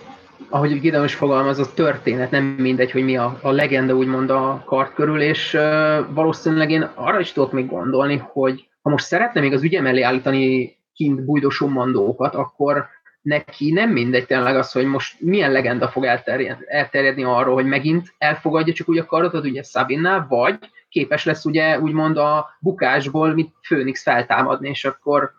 [0.50, 4.94] ahogy Gideon is az történet, nem mindegy, hogy mi a, a legenda úgymond a kart
[4.94, 9.54] körül, és uh, valószínűleg én arra is tudok még gondolni, hogy ha most szeretne még
[9.54, 12.88] az ügye mellé állítani kint bújdosó mandókat, akkor
[13.22, 18.14] neki nem mindegy tényleg az, hogy most milyen legenda fog elterjedni, elterjedni arról, hogy megint
[18.18, 20.58] elfogadja csak úgy a karatot, ugye Sabinnál, vagy
[20.90, 25.32] képes lesz ugye úgymond a bukásból, mint Főnix feltámadni, és akkor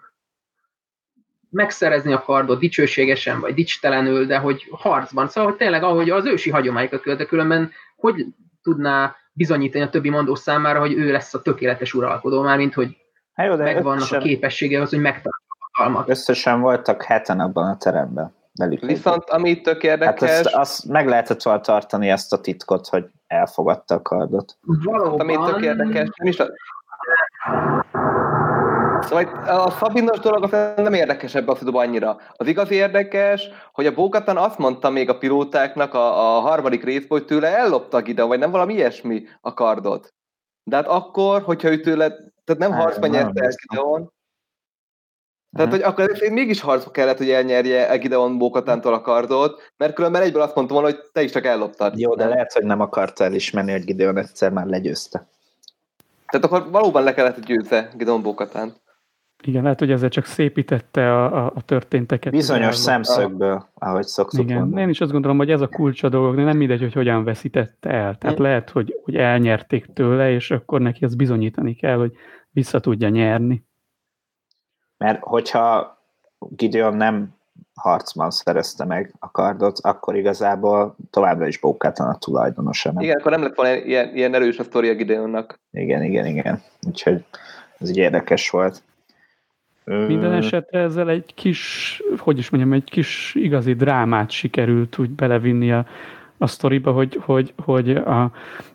[1.55, 6.51] megszerezni a kardot dicsőségesen, vagy dicstelenül, de hogy harcban, szóval hogy tényleg ahogy az ősi
[6.51, 8.27] hagyományokat költe, különben hogy
[8.63, 12.97] tudná bizonyítani a többi mondó számára, hogy ő lesz a tökéletes uralkodó, már mint hogy
[13.33, 16.09] hát jó, de megvannak összesen, a képessége az, hogy megtartsa a hatalmat.
[16.09, 18.35] Összesen voltak heten abban a teremben.
[18.55, 20.31] Velük Viszont ami itt tök érdekes...
[20.31, 24.57] Hát azt, azt meg lehetett volna tartani ezt a titkot, hogy elfogadta a kardot.
[24.85, 25.21] Valóban...
[25.21, 26.49] Ami itt tök érdekes, nem is a...
[29.05, 32.17] Szóval a Szabinos dolog nem érdekes ebbe a tudom annyira.
[32.33, 37.09] Az igaz érdekes, hogy a Bókatan azt mondta még a pilótáknak a, a harmadik részben,
[37.19, 40.15] hogy tőle elloptak ide, vagy nem valami ilyesmi a kardot.
[40.65, 42.09] De hát akkor, hogyha ő tőle,
[42.45, 44.13] tehát nem harcban nyerte el Gideon.
[45.57, 50.23] Tehát, hogy akkor ez mégis harcba kellett, hogy elnyerje Gideon Bókatántól a kardot, mert különben
[50.23, 51.99] egyből azt mondtam volna, hogy te is csak elloptad.
[51.99, 55.27] Jó, de lehet, hogy nem akart elismerni, hogy Gideon egyszer már legyőzte.
[56.27, 58.83] Tehát akkor valóban le kellett győzze Gideon Bókatánt.
[59.47, 62.33] Igen, lehet, hogy ezzel csak szépítette a, a, a történteket.
[62.33, 64.83] Bizonyos szemszögből, ahogy szoktuk Igen, mondani.
[64.83, 67.25] én is azt gondolom, hogy ez a kulcs a dolog, de nem mindegy, hogy hogyan
[67.25, 68.17] veszítette el.
[68.19, 72.13] Tehát lehet, hogy, hogy elnyerték tőle, és akkor neki azt bizonyítani kell, hogy
[72.51, 73.65] vissza tudja nyerni.
[74.97, 75.99] Mert hogyha
[76.39, 77.35] Gideon nem
[77.75, 82.93] harcban szerezte meg a kardot, akkor igazából továbbra is Bókátlan a tulajdonosa.
[82.93, 83.03] Nem?
[83.03, 85.61] Igen, akkor nem lett volna ilyen, ilyen erős a sztoria Gideonnak.
[85.71, 86.63] Igen, igen, igen.
[86.87, 87.25] Úgyhogy
[87.79, 88.83] ez így érdekes volt.
[89.85, 95.73] Minden esetre ezzel egy kis, hogy is mondjam, egy kis igazi drámát sikerült úgy belevinni
[95.73, 95.87] a,
[96.39, 98.23] a sztoriba, hogy, hogy, hogy a,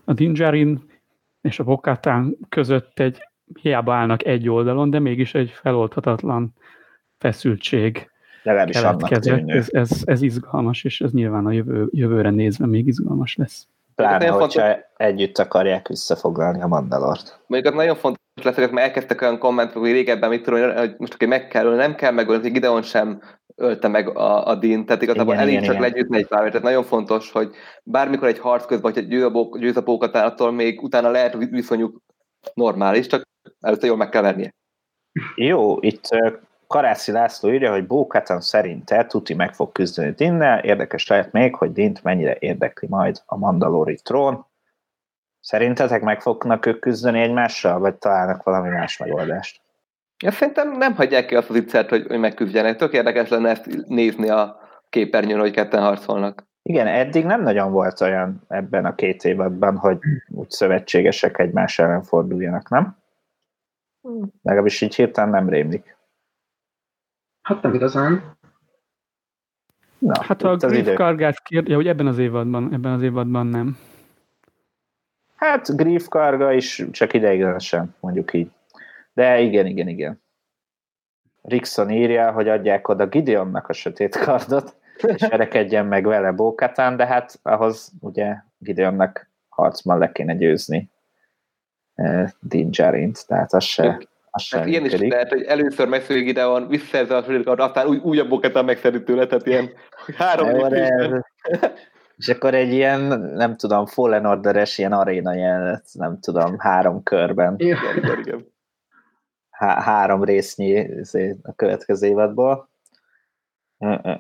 [0.05, 0.87] a Dinjarin
[1.41, 3.27] és a Bokatán között egy
[3.61, 6.53] hiába állnak egy oldalon, de mégis egy feloldhatatlan
[7.17, 8.09] feszültség
[8.43, 9.49] Legalábbis keletkezett.
[9.49, 13.67] Ez, ez, ez izgalmas, és ez nyilván a jövő, jövőre nézve még izgalmas lesz.
[13.95, 17.39] Pláne, hogyha fontos- együtt akarják visszafoglalni a Mandalort.
[17.47, 20.95] Mondjuk az nagyon fontos lesz, hogy mert elkezdtek olyan kommentek, hogy régebben mit tudom, hogy
[20.97, 23.21] most aki meg kell ölni, nem kell megölni, hogy Gideon sem
[23.55, 25.89] ölte meg a, a Din, tehát igazából Igen, elég igen, csak igen.
[25.89, 27.51] legyőzni egy pár, tehát nagyon fontos, hogy
[27.83, 31.09] bármikor egy harc közben, vagy egy győz a, bó- győz a pókatán, attól még utána
[31.09, 32.01] lehet vi- viszonyuk
[32.53, 33.27] normális, csak
[33.61, 34.53] előtte jól meg kell vernie.
[35.35, 36.07] Jó, itt
[36.67, 40.59] Karászi László írja, hogy Bókatan szerinte Tuti meg fog küzdeni Dinnel.
[40.59, 44.45] Érdekes lehet még, hogy Dint mennyire érdekli majd a Mandalori trón.
[45.49, 49.61] Szerintetek meg fognak ők küzdeni egymással, vagy találnak valami más megoldást?
[50.23, 52.75] Ja, szerintem nem hagyják ki azt az ittszert, hogy, hogy megküzdjenek.
[52.77, 54.59] Tök érdekes lenne ezt nézni a
[54.89, 56.47] képernyőn, hogy ketten harcolnak.
[56.61, 62.03] Igen, eddig nem nagyon volt olyan ebben a két évadban, hogy úgy szövetségesek egymás ellen
[62.03, 62.97] forduljanak, nem?
[64.41, 65.97] Legalábbis így hirtelen nem rémlik.
[67.41, 68.37] Hát nem igazán.
[69.97, 70.93] Na, Hát a Griff.
[70.93, 73.77] Kargát kérde, hogy ebben az évadban, ebben az évadban nem.
[75.39, 78.51] Hát Griff Karga is csak ideiglenesen, mondjuk így.
[79.13, 80.21] De igen, igen, igen.
[81.41, 87.05] Rickson írja, hogy adják oda Gideonnak a sötét kardot, és verekedjen meg vele Bókatán, de
[87.05, 90.89] hát ahhoz ugye Gideonnak harcban le kéne győzni
[91.95, 96.21] eh, Din Djarint, tehát az se, az se Hát ilyen is lehet, hogy először megszövi
[96.21, 99.69] Gideon, visszaszerzi a sötét kardot, aztán új, újabb boketán megszedi tőle, tehát ilyen
[100.17, 100.49] három
[102.19, 107.55] És akkor egy ilyen, nem tudom, Fallen Order-es ilyen aréna jelenet, nem tudom, három körben.
[107.57, 108.45] Igen, igen, igen.
[109.49, 112.69] há- három résznyi izé, a következő évadból.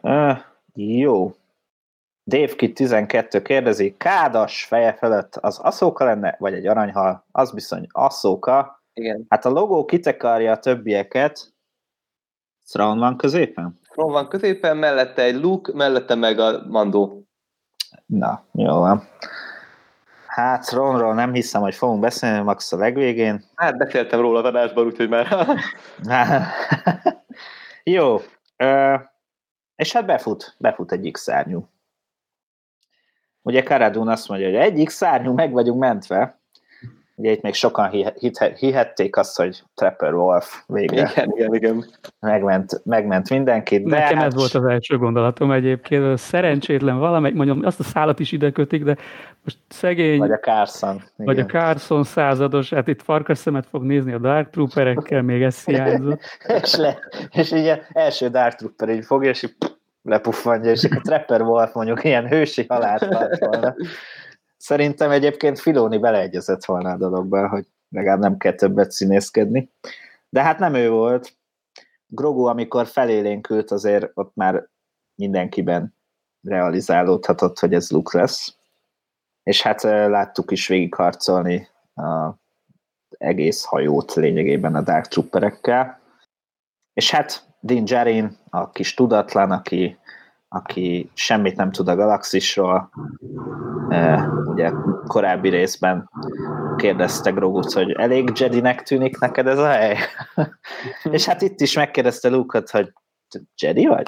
[0.01, 0.31] Ö.
[0.73, 1.31] Jó.
[2.25, 7.25] Dave Kid 12 kérdezi, kádas feje felett az aszóka lenne, vagy egy aranyhal?
[7.31, 8.83] Az bizony aszóka.
[8.93, 9.25] igen.
[9.29, 11.53] Hát a logó kitekarja a többieket.
[12.71, 13.79] Thrawn van középen?
[13.93, 17.23] Ron van középen, mellette egy Luke, mellette meg a Mandó.
[18.05, 19.07] Na, jó van.
[20.27, 23.43] Hát Thrawnról nem hiszem, hogy fogunk beszélni, max a legvégén.
[23.55, 25.47] Hát beszéltem róla adásban, úgyhogy már
[27.83, 28.17] Jó.
[29.75, 31.69] És hát befut, befut egy X-szárnyú.
[33.41, 36.38] Ugye Karadun azt mondja, hogy egy X-szárnyú, meg vagyunk mentve.
[37.19, 37.89] Ugye itt még sokan
[38.55, 41.85] hihették azt, hogy Trapper Wolf végre igen, igen, igen.
[42.19, 43.83] megment, megment mindenkit.
[43.83, 46.17] De Nekem hát, ez volt az első gondolatom egyébként.
[46.17, 48.97] Szerencsétlen valamelyik, mondjam, azt a szálat is ide kötik, de
[49.43, 51.03] most szegény, Vagy a Carson.
[51.17, 55.41] a, vagy a Carson százados, hát itt farkas szemet fog nézni a Dark Trooperekkel, még
[55.41, 56.21] ez hiányzott.
[56.63, 56.99] és, le,
[57.31, 59.55] és így első Dark Trooper így fogja, és így
[60.01, 63.05] lepuffantja, és a Trapper Wolf mondjuk ilyen hősi halált
[63.39, 63.75] volna.
[64.59, 69.71] Szerintem egyébként Filoni beleegyezett volna a dologba, hogy legalább nem kell többet színészkedni.
[70.29, 71.37] De hát nem ő volt.
[72.07, 74.67] Grogu, amikor felélénkült, azért ott már
[75.15, 75.95] mindenkiben
[76.41, 78.55] realizálódhatott, hogy ez Luke lesz.
[79.43, 82.33] És hát láttuk is végigharcolni a
[83.09, 85.99] egész hajót lényegében a Dark Trooperekkel.
[86.93, 89.97] És hát Din Djarin, a kis tudatlan, aki,
[90.49, 92.89] aki semmit nem tud a galaxisról,
[93.89, 94.71] e, ugye
[95.07, 96.09] korábbi részben
[96.75, 99.97] kérdezte Grogut, hogy elég Jedinek tűnik neked ez a hely?
[101.11, 102.93] és hát itt is megkérdezte Luke-ot, hogy
[103.61, 104.07] Jedi vagy?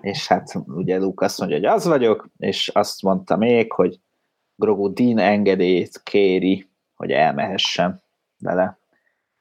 [0.00, 3.98] És hát ugye Luke azt mondja, hogy az vagyok, és azt mondta még, hogy
[4.56, 8.02] Grogu Din engedélyt kéri, hogy elmehessen
[8.38, 8.78] vele.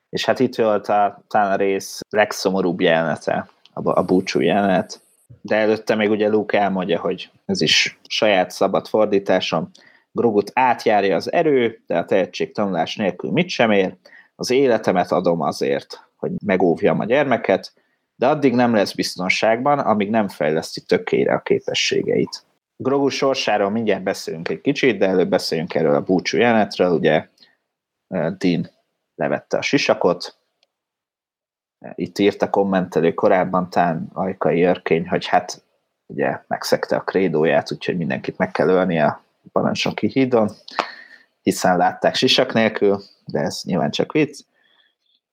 [0.10, 5.03] És hát itt volt a, talán a rész legszomorúbb jelenete, a, a búcsú jelenet,
[5.42, 9.70] de előtte még ugye Luke elmondja, hogy ez is saját szabad fordításom,
[10.12, 13.96] Grogut átjárja az erő, de a tehetség tanulás nélkül mit sem ér,
[14.36, 17.74] az életemet adom azért, hogy megóvjam a gyermeket,
[18.16, 22.44] de addig nem lesz biztonságban, amíg nem fejleszti tökére a képességeit.
[22.76, 27.28] Grogu sorsáról mindjárt beszélünk egy kicsit, de előbb beszéljünk erről a búcsú jelenetről, ugye
[28.08, 28.70] Dean
[29.16, 30.38] levette a sisakot,
[31.96, 35.64] itt írt a kommentelő korábban tán Ajkai Örkény, hogy hát
[36.06, 40.52] ugye megszegte a krédóját, úgyhogy mindenkit meg kell ölni a parancsnoki hídon,
[41.42, 44.40] hiszen látták sisak nélkül, de ez nyilván csak vicc.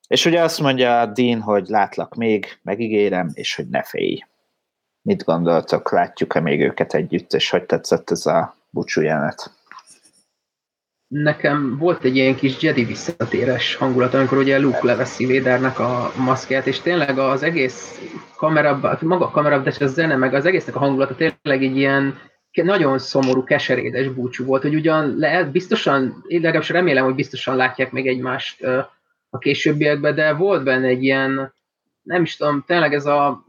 [0.08, 4.24] És ugye azt mondja Dean, hogy látlak még, megígérem, és hogy ne félj.
[5.02, 9.59] Mit gondoltok, látjuk-e még őket együtt, és hogy tetszett ez a búcsú jelenet?
[11.10, 16.66] Nekem volt egy ilyen kis Jedi visszatéres hangulat, amikor ugye Luke leveszi Védernek a maszkját,
[16.66, 18.00] és tényleg az egész
[18.36, 22.18] kamera, maga a kamera, de a zene, meg az egésznek a hangulata tényleg egy ilyen
[22.52, 27.92] nagyon szomorú, keserédes búcsú volt, hogy ugyan lehet, biztosan, én legalábbis remélem, hogy biztosan látják
[27.92, 28.64] még egymást
[29.30, 31.54] a későbbiekben, de volt benne egy ilyen,
[32.02, 33.44] nem is tudom, tényleg ez a,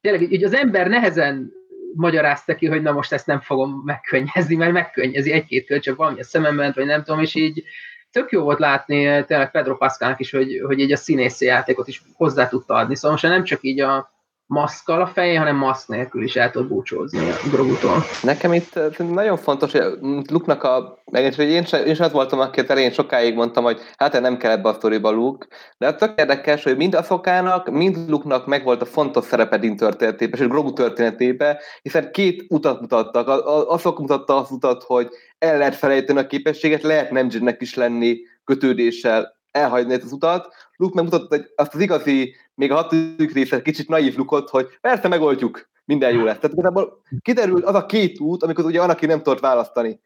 [0.00, 1.52] tényleg így az ember nehezen
[1.94, 6.20] magyarázta ki, hogy na most ezt nem fogom megkönnyezni, mert megkönnyezi egy-két kör, csak valami
[6.20, 7.64] a szememben, vagy nem tudom, és így
[8.10, 12.02] tök jó volt látni tényleg Pedro Pascalnak is, hogy, hogy egy a színészi játékot is
[12.14, 12.94] hozzá tudta adni.
[12.94, 14.12] Szóval most nem csak így a,
[14.52, 17.96] maszkkal a fején, hanem maszk nélkül is el tud búcsózni a Grogutól.
[18.22, 19.82] Nekem itt nagyon fontos, hogy
[20.30, 24.20] Luke-nak a megint, én, én sem az voltam, aki az elején sokáig mondtam, hogy hát
[24.20, 25.46] nem kell ebbe a sztoriba Luke,
[25.78, 30.40] de tök érdekes, hogy mind a szokának, mind Luke-nak megvolt a fontos szerepe Din történetében,
[30.40, 33.28] és Grogu történetében, hiszen két utat mutattak.
[33.68, 37.28] Azok mutatta az utat, hogy el lehet felejteni a képességet, lehet nem
[37.58, 40.54] is lenni kötődéssel elhagyni ezt az utat.
[40.76, 45.70] Luke megmutatta azt az igazi még a hatodik része kicsit naív lukott, hogy persze megoldjuk,
[45.84, 46.38] minden jó lesz.
[46.38, 50.00] Tehát igazából kiderült az a két út, amikor ugye annak nem tudott választani.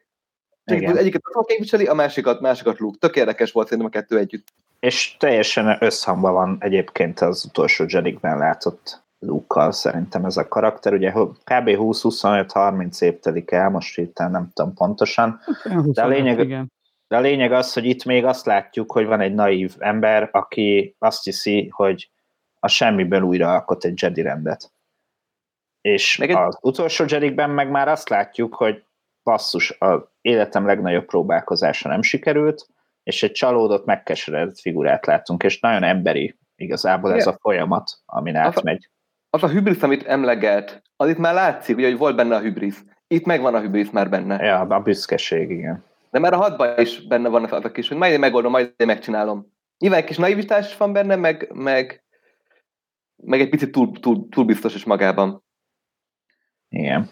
[0.65, 0.97] Igen.
[0.97, 2.99] Egyiket a képviseli, a másikat, másikat lúg.
[2.99, 4.47] Tök érdekes volt szerintem a kettő együtt.
[4.81, 10.93] És teljesen összhangban van egyébként az utolsó Jedikben látott luke szerintem ez a karakter.
[10.93, 11.69] Ugye kb.
[11.69, 15.41] 20-25-30 év telik el, most hirtelen nem tudom pontosan.
[15.85, 16.73] De a lényeg, igen.
[17.09, 20.97] de a lényeg az, hogy itt még azt látjuk, hogy van egy naív ember, aki
[20.99, 22.11] azt hiszi, hogy
[22.67, 24.73] a semmiből újra alkot egy Jedi rendet.
[25.81, 28.85] És meg az utolsó Jedikben meg már azt látjuk, hogy
[29.23, 32.67] basszus, az életem legnagyobb próbálkozása nem sikerült,
[33.03, 37.21] és egy csalódott, megkeseredett figurát látunk, és nagyon emberi igazából Igen.
[37.21, 38.89] ez a folyamat, amin átmegy.
[39.31, 42.37] Az a, az a hübrisz, amit emleget, az itt már látszik, ugye, hogy volt benne
[42.37, 42.85] a hübrisz.
[43.07, 44.45] Itt megvan a hübrisz már benne.
[44.45, 45.85] Ja, a büszkeség, igen.
[46.11, 48.75] De már a hatban is benne van az a kis, hogy majd én megoldom, majd
[48.77, 49.55] én megcsinálom.
[49.79, 52.06] Nyilván egy kis naivitás van benne, meg, meg
[53.17, 55.45] meg egy picit túl, túl, túl biztos is magában.
[56.69, 57.11] Igen.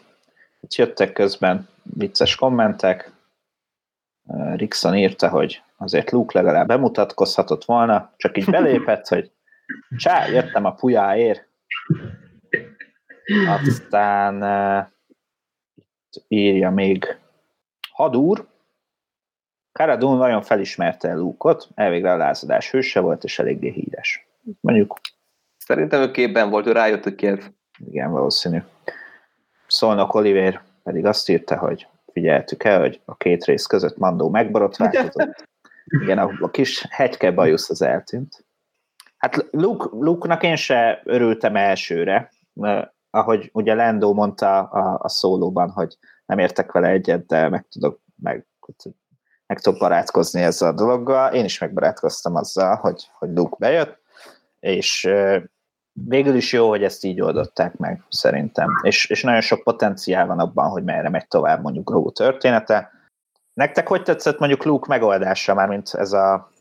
[0.60, 3.12] Itt jöttek közben vicces kommentek.
[4.54, 9.32] Rixon írta, hogy azért Luke legalább bemutatkozhatott volna, csak így belépett, hogy
[9.96, 11.48] csá, jöttem a pujáért.
[13.46, 14.42] Aztán
[15.74, 17.18] itt írja még
[17.90, 18.48] Hadúr,
[19.72, 24.26] Karadun nagyon felismerte Luke-ot, elvégre a lázadás hőse volt, és eléggé híres.
[24.60, 25.00] Mondjuk
[25.66, 27.38] Szerintem ő képben volt, ő rájött, hogy ki
[27.78, 28.58] Igen, valószínű.
[29.66, 35.48] Szolnok Oliver pedig azt írta, hogy figyeltük el, hogy a két rész között Mandó megborotválkozott.
[36.02, 38.44] Igen, a kis hegyke bajusz az eltűnt.
[39.16, 42.32] Hát Luke, Luke-nak én se örültem elsőre,
[43.10, 45.96] ahogy ugye Lando mondta a, a szólóban, hogy
[46.26, 48.46] nem értek vele egyet, de meg tudok, meg,
[49.46, 51.32] meg tudok barátkozni ezzel a dologgal.
[51.32, 53.98] Én is megbarátkoztam azzal, hogy, hogy Luke bejött,
[54.60, 55.08] és
[55.94, 58.68] végül is jó, hogy ezt így oldották meg, szerintem.
[58.82, 62.90] És, és nagyon sok potenciál van abban, hogy merre megy tovább mondjuk Grogu története.
[63.52, 66.52] Nektek hogy tetszett mondjuk Luke megoldása, már mint ez a...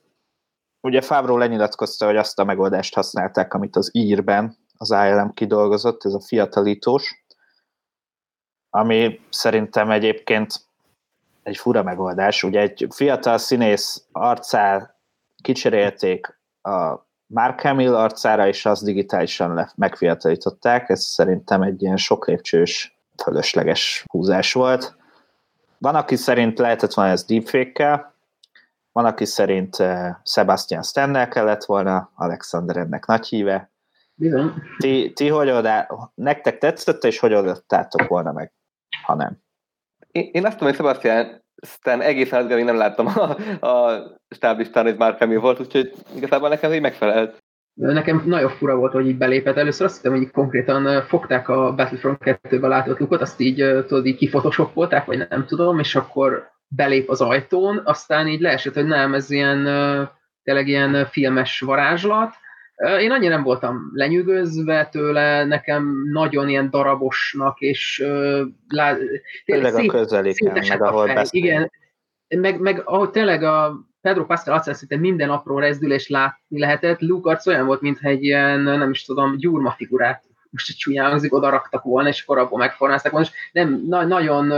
[0.82, 6.14] Ugye Favreau lenyilatkozta, hogy azt a megoldást használták, amit az írben az ILM kidolgozott, ez
[6.14, 7.26] a fiatalítós,
[8.70, 10.54] ami szerintem egyébként
[11.44, 12.44] egy fura megoldás.
[12.44, 15.00] Ugye egy fiatal színész arcál
[15.42, 22.28] kicserélték a Mark Hamill arcára is azt digitálisan le, megfiatalították, ez szerintem egy ilyen sok
[22.28, 24.96] lépcsős, fölösleges húzás volt.
[25.78, 28.14] Van, aki szerint lehetett volna ez deepfake
[28.92, 33.72] van, aki szerint uh, Sebastian Stennel kellett volna, Alexander ennek nagy híve.
[34.16, 34.54] Bizony.
[34.78, 38.54] Ti, ti hogy oldá, nektek tetszett, és hogy oldottátok volna meg,
[39.04, 39.38] ha nem?
[40.12, 43.30] Én, én azt tudom, hogy Sebastian aztán egészen addig nem láttam a,
[43.68, 47.42] a stáblistán, hogy már Camille volt, úgyhogy igazából nekem így megfelelt.
[47.74, 49.58] Nekem nagyon fura volt, hogy így belépett.
[49.58, 53.56] Először azt hittem, hogy konkrétan fogták a Battlefront 2-ben látott lukot, azt így,
[53.88, 58.86] tudod, így kifotoshopolták, vagy nem tudom, és akkor belép az ajtón, aztán így leesett, hogy
[58.86, 59.64] nem, ez ilyen
[60.44, 62.34] tényleg ilyen filmes varázslat,
[62.76, 68.04] Én annyira nem voltam lenyűgözve tőle, nekem nagyon ilyen darabosnak, és
[68.68, 68.98] lá,
[69.46, 71.72] tényleg a közeléken, meg ahol Igen,
[72.28, 77.30] meg, meg ahogy tényleg a Pedro Pascal arcán szinte minden apró rezdülést látni lehetett, Luke
[77.30, 81.34] arc olyan volt, mintha egy ilyen, nem is tudom, gyurma figurát most egy csúnyán hangzik,
[81.34, 84.54] oda raktak volna, és akkor abból megformázták volna, és nem, na, nagyon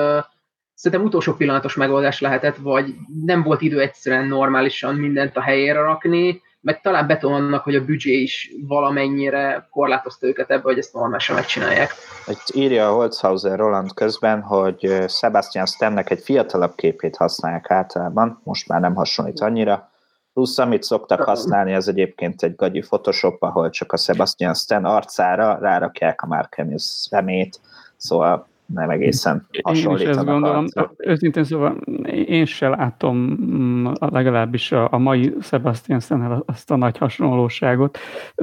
[0.74, 2.96] szerintem utolsó pillanatos megoldás lehetett, vagy
[3.26, 7.86] nem volt idő egyszerűen normálisan mindent a helyére rakni, meg talán beton annak, hogy a
[7.86, 11.92] büdzsé is valamennyire korlátozta őket ebbe, hogy ezt normálisan megcsinálják.
[12.28, 18.68] Itt írja a Holzhauser Roland közben, hogy Sebastian Stannek egy fiatalabb képét használják általában, most
[18.68, 19.90] már nem hasonlít annyira,
[20.34, 25.58] Plusz, amit szoktak használni, az egyébként egy gagyi Photoshop, ahol csak a Sebastian Stan arcára
[25.62, 27.60] rárakják a Mark Hamill szemét,
[27.98, 30.00] szóval nem egészen hasonlítanak.
[30.00, 30.66] Én is ezt gondolom.
[30.98, 36.98] Őszintén szóval én se látom mm, legalábbis a, a mai Sebastian stan azt a nagy
[36.98, 37.98] hasonlóságot.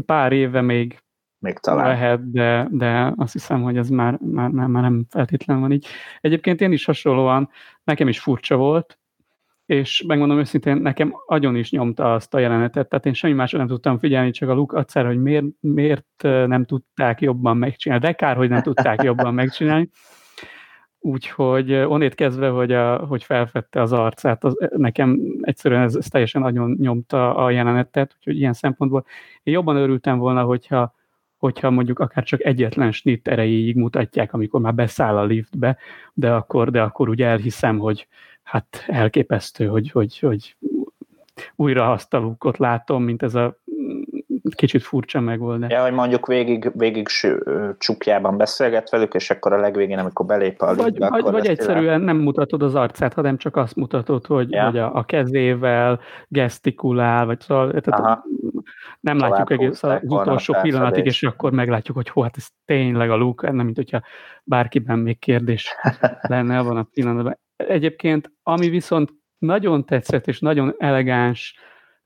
[0.07, 1.03] Pár éve még
[1.43, 1.87] még talán.
[1.87, 5.87] Lehet, de, de azt hiszem, hogy ez már, már, már, már nem feltétlenül van így.
[6.21, 7.49] Egyébként én is hasonlóan,
[7.85, 8.99] nekem is furcsa volt,
[9.73, 13.67] és megmondom őszintén, nekem agyon is nyomta azt a jelenetet, tehát én semmi másra nem
[13.67, 18.37] tudtam figyelni, csak a Luke adszer, hogy miért, miért nem tudták jobban megcsinálni, de kár,
[18.37, 19.91] hogy nem tudták jobban megcsinálni.
[20.99, 26.43] Úgyhogy onnét kezdve, hogy, a, hogy felfedte az arcát, az, nekem egyszerűen ez, ez teljesen
[26.43, 29.05] nagyon nyomta a jelenetet, úgyhogy ilyen szempontból
[29.43, 30.95] én jobban örültem volna, hogyha,
[31.37, 35.77] hogyha mondjuk akár csak egyetlen snit erejéig mutatják, amikor már beszáll a liftbe,
[36.15, 38.07] de akkor, de akkor úgy elhiszem, hogy,
[38.43, 40.57] hát elképesztő, hogy, hogy, hogy
[41.57, 43.61] újra azt a lukot látom, mint ez a
[44.55, 45.71] kicsit furcsa megoldás.
[45.71, 47.09] Ja, hogy mondjuk végig, végig
[47.79, 52.17] csukjában beszélget velük, és akkor a legvégén, amikor belép a Vagy, vagy, vagy egyszerűen nem
[52.17, 54.65] mutatod az arcát, hanem csak azt mutatod, hogy, ja.
[54.65, 58.23] hogy a, a kezével gesztikulál, vagy szóval, tehát
[59.01, 63.11] nem Tovább látjuk egész az utolsó pillanatig, és akkor meglátjuk, hogy hó, hát ez tényleg
[63.11, 64.01] a luk, nem mint hogyha
[64.45, 65.75] bárkiben még kérdés
[66.21, 67.39] lenne abban a pillanatban.
[67.69, 71.55] Egyébként, ami viszont nagyon tetszett, és nagyon elegáns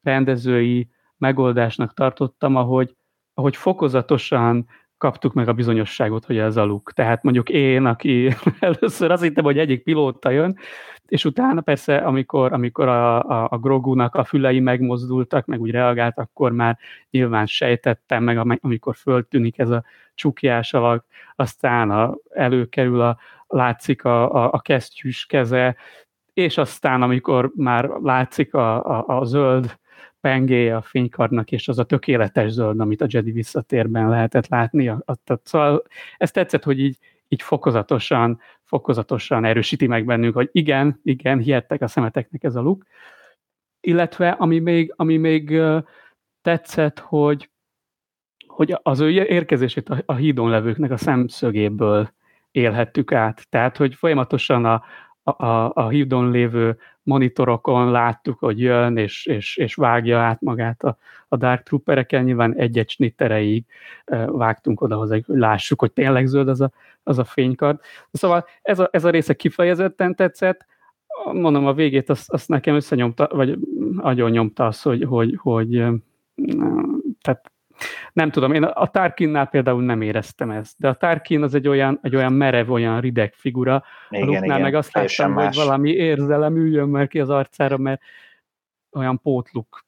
[0.03, 2.97] rendezői megoldásnak tartottam, ahogy,
[3.35, 4.67] ahogy fokozatosan
[4.99, 6.93] kaptuk meg a bizonyosságot, hogy ez a luk.
[6.93, 10.59] Tehát mondjuk én, aki először azt hittem, hogy egyik pilóta jön,
[11.07, 16.19] és utána persze, amikor, amikor a, a, a Grogunak a fülei megmozdultak, meg úgy reagált,
[16.19, 16.79] akkor már
[17.11, 19.85] nyilván sejtettem, meg amikor föltűnik ez a
[20.15, 21.05] csukjás alak,
[21.37, 23.19] aztán a, előkerül a,
[23.49, 25.77] látszik a, a, a kesztyűs keze,
[26.33, 29.79] és aztán, amikor már látszik a, a, a zöld
[30.21, 34.89] pengéje a fénykarnak, és az a tökéletes zöld, amit a Jedi visszatérben lehetett látni.
[34.89, 35.05] A,
[35.43, 35.83] szóval
[36.17, 41.89] ez tetszett, hogy így, így fokozatosan, fokozatosan erősíti meg bennünk, hogy igen, igen, hihettek a
[41.89, 42.87] szemeteknek ez a luk.
[43.81, 45.61] Illetve, ami még, ami még
[46.43, 47.51] tetszett, hogy,
[48.47, 52.11] hogy az ő érkezését a, a hídon levőknek a szemszögéből
[52.57, 53.47] élhettük át.
[53.49, 54.83] Tehát, hogy folyamatosan a,
[55.23, 60.97] a, a hídon lévő monitorokon láttuk, hogy jön, és, és, és vágja át magát a,
[61.29, 63.65] a Dark Troopereken, nyilván egy-egy snittereig
[64.27, 66.71] vágtunk oda hozzá, hogy lássuk, hogy tényleg zöld az a,
[67.03, 67.81] az a fénykard.
[68.13, 70.67] Szóval ez a, ez a része kifejezetten tetszett,
[71.33, 73.59] mondom, a végét azt, azt nekem összenyomta, vagy
[73.97, 75.85] agyon nyomta az, hogy, hogy, hogy
[77.21, 77.53] tehát
[78.13, 81.99] nem tudom, én a Tarkinnál például nem éreztem ezt, de a Tarkin az egy olyan,
[82.03, 85.57] egy olyan merev, olyan rideg figura, igen, a Luke-nál meg azt láttam, más.
[85.57, 88.01] hogy valami érzelem üljön már ki az arcára, mert
[88.93, 89.85] olyan pótluk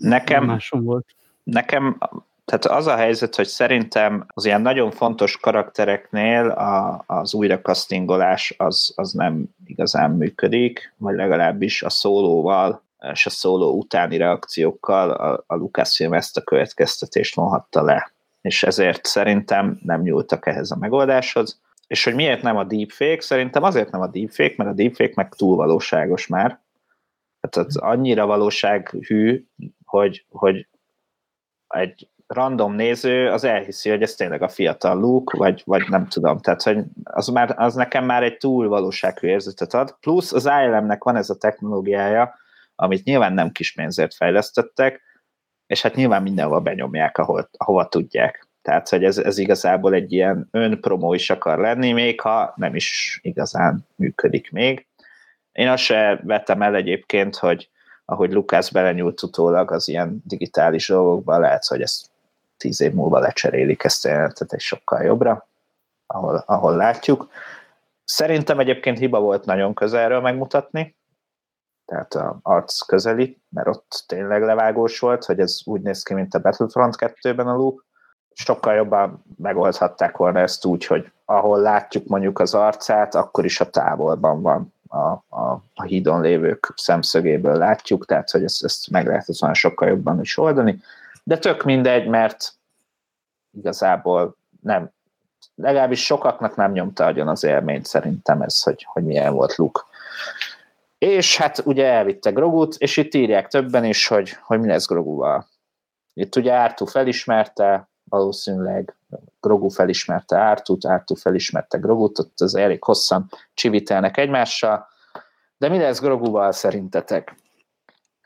[0.00, 1.14] nekem, máson volt.
[1.42, 1.98] Nekem
[2.46, 8.92] tehát az a helyzet, hogy szerintem az ilyen nagyon fontos karaktereknél a, az újrakasztingolás az,
[8.96, 12.82] az nem igazán működik, vagy legalábbis a szólóval
[13.12, 18.12] és a szóló utáni reakciókkal a, a Lucasfilm ezt a következtetést vonhatta le.
[18.40, 21.60] És ezért szerintem nem nyúltak ehhez a megoldáshoz.
[21.86, 23.20] És hogy miért nem a deepfake?
[23.20, 26.60] Szerintem azért nem a deepfake, mert a deepfake meg túl valóságos már.
[27.40, 29.46] Tehát az annyira valósághű,
[29.84, 30.68] hogy, hogy
[31.68, 36.38] egy random néző az elhiszi, hogy ez tényleg a fiatal Luke, vagy, vagy nem tudom.
[36.38, 39.96] Tehát, hogy az, már, az nekem már egy túl valósághű érzetet ad.
[40.00, 42.34] Plusz az ILM-nek van ez a technológiája,
[42.76, 45.00] amit nyilván nem kis pénzért fejlesztettek,
[45.66, 48.48] és hát nyilván mindenhol benyomják, ahol, ahova tudják.
[48.62, 53.18] Tehát, hogy ez, ez igazából egy ilyen önpromó is akar lenni, még ha nem is
[53.22, 54.86] igazán működik még.
[55.52, 57.70] Én azt se vettem el egyébként, hogy
[58.04, 62.06] ahogy Lukász belenyúlt utólag az ilyen digitális dolgokba, lehet, hogy ezt
[62.56, 65.48] tíz év múlva lecserélik ezt a jelentet egy sokkal jobbra,
[66.06, 67.28] ahol, ahol látjuk.
[68.04, 70.95] Szerintem egyébként hiba volt nagyon közelről megmutatni,
[71.86, 76.34] tehát a arc közeli, mert ott tényleg levágós volt, hogy ez úgy néz ki, mint
[76.34, 77.80] a Battlefront 2-ben a loop.
[78.32, 83.70] Sokkal jobban megoldhatták volna ezt úgy, hogy ahol látjuk mondjuk az arcát, akkor is a
[83.70, 89.38] távolban van a, a, a hídon lévők szemszögéből látjuk, tehát hogy ezt, ezt meg lehet
[89.38, 90.80] volna sokkal jobban is oldani,
[91.24, 92.54] de tök mindegy, mert
[93.50, 94.90] igazából nem,
[95.54, 99.80] legalábbis sokaknak nem nyomta agyon az élményt szerintem ez, hogy, hogy milyen volt Luke.
[100.98, 105.46] És hát ugye elvitte Grogut, és itt írják többen is, hogy, hogy mi lesz Groguval.
[106.14, 108.96] Itt ugye Ártú felismerte, valószínűleg
[109.40, 114.86] Grogu felismerte Ártút, Ártú felismerte Grogut, ott az elég hosszan csivitelnek egymással,
[115.58, 117.34] de mi lesz Groguval szerintetek?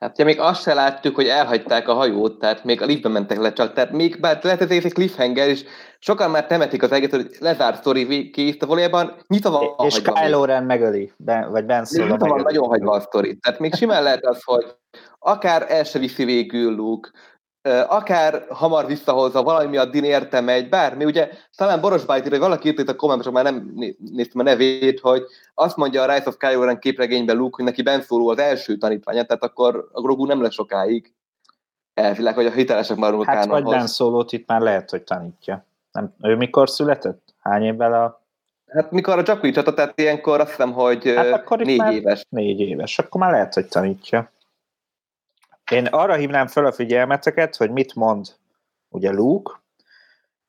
[0.00, 3.38] Hát ugye még azt se láttuk, hogy elhagyták a hajót, tehát még a liftbe mentek
[3.38, 5.64] le csak, tehát még bár lehet ez egy cliffhanger, és
[5.98, 10.44] sokan már temetik az egész, hogy lezárt sztori kész, de valójában nyitva van És Kylo
[10.44, 13.36] Ren megöli, ben, vagy Ben Solo Nyitva van nagyon hagyva a sztori.
[13.36, 14.66] Tehát még simán lehet az, hogy
[15.18, 17.10] akár el se viszi végül Luke,
[17.88, 22.68] akár hamar visszahozza, valami miatt Din érte megy, bármi, ugye talán Boros Bájt hogy valaki
[22.68, 23.74] írt itt a kommentben, már nem
[24.12, 25.22] néztem a nevét, hogy
[25.54, 29.24] azt mondja a Rise of Kylo képregényben Luke, hogy neki Ben Solo az első tanítványa,
[29.24, 31.12] tehát akkor a Grogu nem lesz sokáig
[31.94, 35.64] elvileg, hogy a hitelesek már Hát vagy Ben solo itt már lehet, hogy tanítja.
[35.92, 37.34] Nem, ő mikor született?
[37.40, 38.22] Hány évvel a...
[38.66, 42.26] Hát mikor a Jakui csata, tehát ilyenkor azt hiszem, hogy hát akkor négy éves.
[42.28, 44.30] Négy éves, akkor már lehet, hogy tanítja.
[45.70, 48.36] Én arra hívnám fel a figyelmeteket, hogy mit mond
[48.88, 49.52] ugye Luke.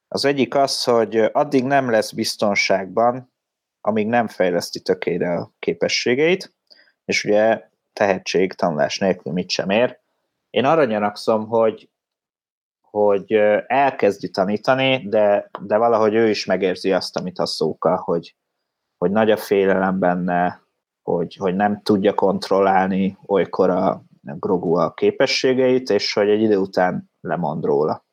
[0.07, 3.33] Az egyik az, hogy addig nem lesz biztonságban,
[3.81, 6.53] amíg nem fejleszti tökére a képességeit,
[7.05, 9.99] és ugye tehetség, tanulás nélkül mit sem ér.
[10.49, 11.89] Én arra gyanakszom, hogy,
[12.81, 13.33] hogy
[13.67, 18.35] elkezdi tanítani, de, de valahogy ő is megérzi azt, amit a szóka, hogy,
[18.97, 20.61] hogy nagy a félelem benne,
[21.01, 27.11] hogy, hogy nem tudja kontrollálni olykor a, Grogu a képességeit, és hogy egy idő után
[27.21, 28.05] lemond róla.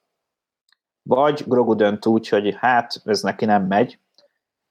[1.03, 3.99] Vagy Grogu dönt úgy, hogy hát ez neki nem megy,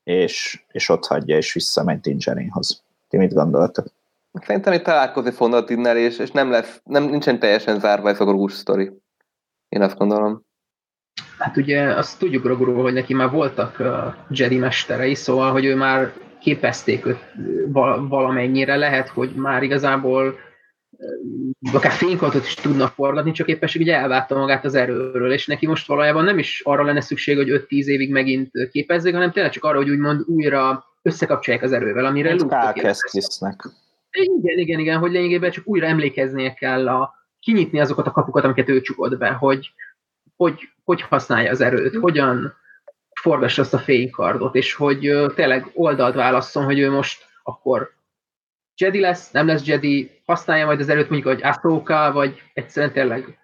[0.03, 2.83] és, és ott hagyja, és visszamegy Dingerénhoz.
[3.07, 3.87] Ti mit gondoltak?
[4.31, 8.25] Szerintem itt találkozni fognak Dinnel, és, és nem lesz, nem, nincsen teljesen zárva ez a
[8.25, 8.91] Grogu sztori.
[9.69, 10.45] Én azt gondolom.
[11.37, 15.75] Hát ugye azt tudjuk Groguról, hogy neki már voltak uh, Jedi mesterei, szóval, hogy ő
[15.75, 17.19] már képezték őt
[18.07, 20.39] valamennyire, lehet, hogy már igazából
[21.73, 25.87] akár fénykartot is tudnak forgatni, csak éppenség ugye elvágta magát az erőről, és neki most
[25.87, 29.77] valójában nem is arra lenne szükség, hogy 5-10 évig megint képezzék, hanem tényleg csak arra,
[29.77, 32.71] hogy úgymond újra összekapcsolják az erővel, amire Luke
[34.11, 38.69] Igen, igen, igen, hogy lényegében csak újra emlékeznie kell a, kinyitni azokat a kapukat, amiket
[38.69, 39.73] ő csukott be, hogy
[40.37, 42.53] hogy, hogy használja az erőt, hogyan
[43.21, 47.96] forgassa azt a fénykardot, és hogy tényleg oldalt válasszon, hogy ő most akkor
[48.77, 53.37] Jedi lesz, nem lesz Jedi, használja majd az erőt mondjuk, hogy Ahsoka, vagy egyszerűen tényleg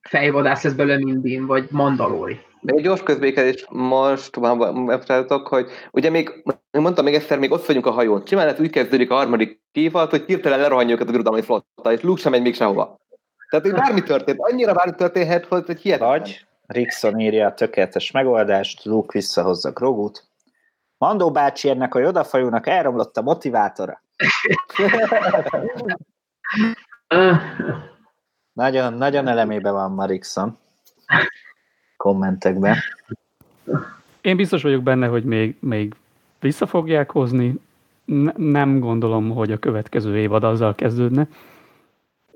[0.00, 2.40] fejvadász lesz belőle mindin, vagy Mandalori.
[2.60, 7.86] Még egy gyors közbékezés most megpróbáltok, hogy ugye még, mondtam még egyszer, még ott vagyunk
[7.86, 8.22] a hajón.
[8.26, 12.00] Simán lehet úgy kezdődik a harmadik kívat, hogy hirtelen lerohanjuk őket a birodalmi flotta, és
[12.00, 12.98] Luke sem megy még sehova.
[13.50, 16.18] Tehát hogy bármi történt, annyira bármi történhet, hogy hihetetlen.
[16.20, 20.24] Vagy Rickson írja a tökéletes megoldást, Luke visszahozza Grogut.
[20.98, 24.02] Mandó bácsi ennek a jodafajónak elromlott a motivátora.
[28.52, 30.58] nagyon, nagyon elemében van Marixon
[31.96, 32.76] kommentekben.
[34.20, 35.94] Én biztos vagyok benne, hogy még, még
[36.40, 37.54] vissza fogják hozni.
[38.36, 41.28] nem gondolom, hogy a következő évad azzal kezdődne,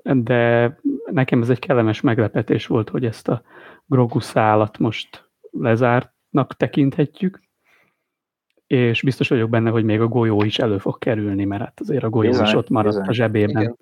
[0.03, 0.75] de
[1.11, 3.41] nekem ez egy kellemes meglepetés volt, hogy ezt a
[3.85, 7.41] Grogu szálat most lezártnak tekinthetjük
[8.69, 12.03] és biztos vagyok benne, hogy még a golyó is elő fog kerülni, mert hát azért
[12.03, 13.09] a golyó bizony, is ott maradt bizony.
[13.09, 13.77] a zsebében Igen.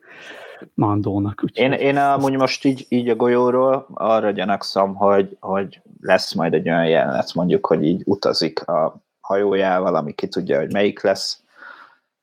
[0.74, 1.42] Mandónak.
[1.44, 6.54] Úgy én, én amúgy most így, így a golyóról arra gyanakszom, hogy, hogy lesz majd
[6.54, 11.42] egy olyan jelenet, mondjuk, hogy így utazik a hajójával, ami ki tudja, hogy melyik lesz.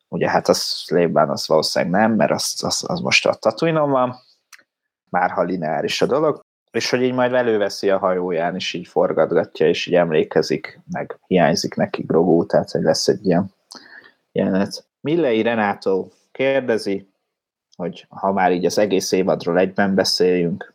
[0.08, 4.14] Ugye hát az lépben az valószínűleg nem, mert az, az, az most a tatooine van,
[5.10, 6.40] már ha lineáris a dolog,
[6.74, 11.74] és hogy így majd előveszi a hajóján, és így forgatgatja, és így emlékezik, meg hiányzik
[11.74, 13.50] neki Grogu, tehát hogy lesz egy ilyen
[14.32, 14.86] jelenet.
[15.00, 17.08] Millei Renátó kérdezi,
[17.76, 20.74] hogy ha már így az egész évadról egyben beszéljünk,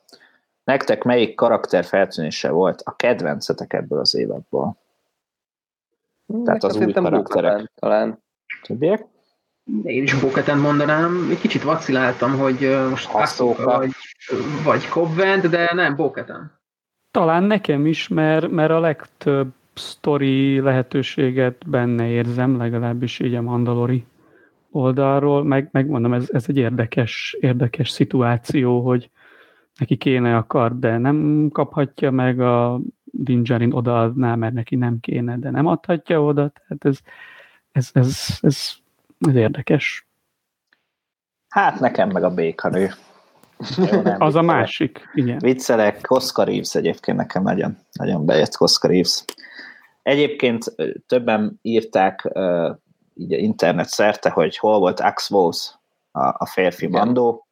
[0.64, 4.78] nektek melyik karakter feltűnése volt a kedvencetek ebből az évadból?
[6.45, 7.72] Tehát az új karakterek.
[7.76, 8.24] Talán.
[8.62, 9.06] Többiek?
[9.84, 11.28] Én is Boketen mondanám.
[11.30, 13.91] Egy kicsit vaciláltam, hogy most Ahsoka vagy,
[14.63, 16.51] vagy Covent, de nem, Boketen.
[17.11, 24.05] Talán nekem is, mert, mert a legtöbb sztori lehetőséget benne érzem, legalábbis így a Mandalori
[24.72, 29.09] oldalról, meg, megmondom, ez, ez egy érdekes, érdekes szituáció, hogy
[29.80, 35.38] neki kéne a kard, de nem kaphatja meg a Dingerin odaadná, mert neki nem kéne,
[35.38, 36.99] de nem adhatja oda, tehát ez,
[37.72, 38.74] ez, ez, ez,
[39.28, 40.07] ez érdekes.
[41.49, 42.89] Hát nekem meg a békanő.
[43.91, 45.38] Jó, nem, az a másik, igen.
[45.38, 49.24] Viccelek, Oscar Reeves egyébként nekem nagyon, nagyon bejött Oscar Reeves.
[50.01, 50.76] Egyébként
[51.07, 52.76] többen írták uh,
[53.13, 55.74] így internet szerte, hogy hol volt Ax Voss,
[56.11, 56.99] a, a férfi igen.
[56.99, 57.47] bandó,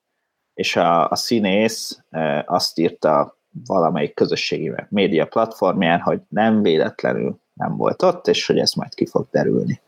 [0.54, 7.78] és a, a színész uh, azt írta valamelyik közösségi média platformján, hogy nem véletlenül nem
[7.78, 9.82] volt ott, és hogy ez majd ki fog derülni.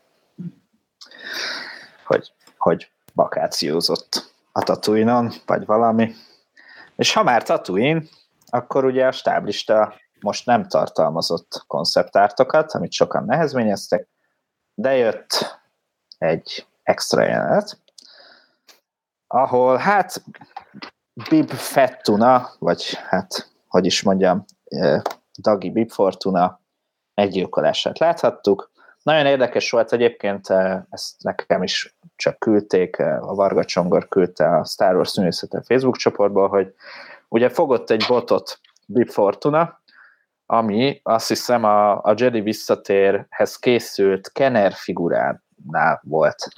[2.10, 6.14] Hogy, hogy vakációzott a Tatooine-on, vagy valami.
[6.96, 8.02] És ha már Tatooine,
[8.46, 14.08] akkor ugye a stáblista most nem tartalmazott konceptártokat, amit sokan nehezményeztek,
[14.74, 15.60] de jött
[16.18, 17.78] egy extra jelenet,
[19.26, 20.22] ahol hát
[21.28, 24.44] Bib Fettuna, vagy hát, hogy is mondjam,
[25.38, 26.60] Dagi Bib Fortuna
[27.14, 28.70] meggyilkolását láthattuk.
[29.02, 30.46] Nagyon érdekes volt egyébként,
[30.90, 36.48] ezt nekem is csak küldték, a Varga Csongor küldte a Star Wars Szűnészete Facebook csoportból,
[36.48, 36.74] hogy
[37.28, 39.80] ugye fogott egy botot Bib Fortuna,
[40.46, 46.48] ami azt hiszem a, a Jedi visszatérhez készült Kenner figuránál volt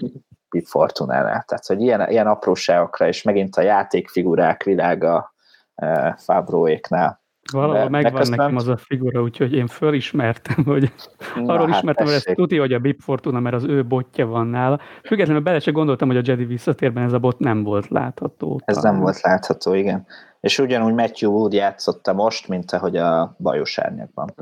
[0.51, 1.45] Bib Fortunánál.
[1.47, 5.35] Tehát, hogy ilyen, ilyen apróságokra, és megint a játékfigurák világa
[5.75, 7.22] e, Fabroéknál
[7.53, 10.93] Valahol megvan nekem az a figura, úgyhogy én fölismertem, hogy
[11.35, 14.27] Na, arról hát ismertem, hogy ezt tudja, hogy a Bib Fortuna, mert az ő botja
[14.27, 14.81] van nála.
[15.05, 18.61] Függetlenül bele se gondoltam, hogy a Jedi visszatérben ez a bot nem volt látható.
[18.65, 18.93] Ez talán.
[18.93, 20.07] nem volt látható, igen.
[20.41, 24.35] És ugyanúgy Matthew Wood játszotta most, mint ahogy a Bajos Árnyakban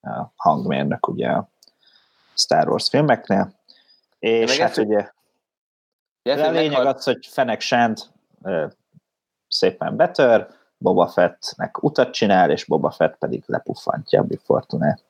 [0.00, 1.48] a hangmérnök ugye a
[2.34, 3.54] Star Wars filmeknél.
[4.18, 5.10] És hát ugye
[6.22, 7.98] a lényeg az, hogy Fenek Shand
[9.48, 10.46] szépen betör,
[10.84, 15.04] Boba Fettnek utat csinál, és Boba Fett pedig lepuffantja a Big Fortunát.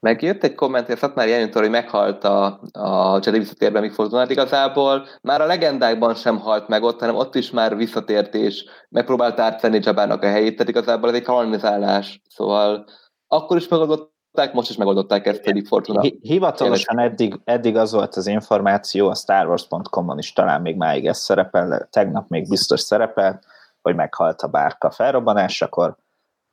[0.00, 5.06] Megjött egy komment, hogy már Jenitől, hogy meghalt a, a Jedi visszatérben Big Fortunát igazából.
[5.22, 9.78] Már a legendákban sem halt meg ott, hanem ott is már visszatért, és megpróbált átvenni
[9.82, 12.20] Jabának a helyét, tehát igazából ez egy kanonizálás.
[12.28, 12.84] Szóval
[13.26, 16.00] akkor is megoldották, most is megoldották ezt a Big Fortuna.
[16.20, 21.88] Hivatalosan eddig, eddig az volt az információ, a StarWars.com-on is talán még máig ez szerepel,
[21.90, 23.40] tegnap még biztos szerepel,
[23.82, 25.96] hogy meghalt a bárka felrobbanásakor,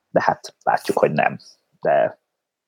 [0.09, 1.37] de hát látjuk, hogy nem.
[1.81, 2.19] De,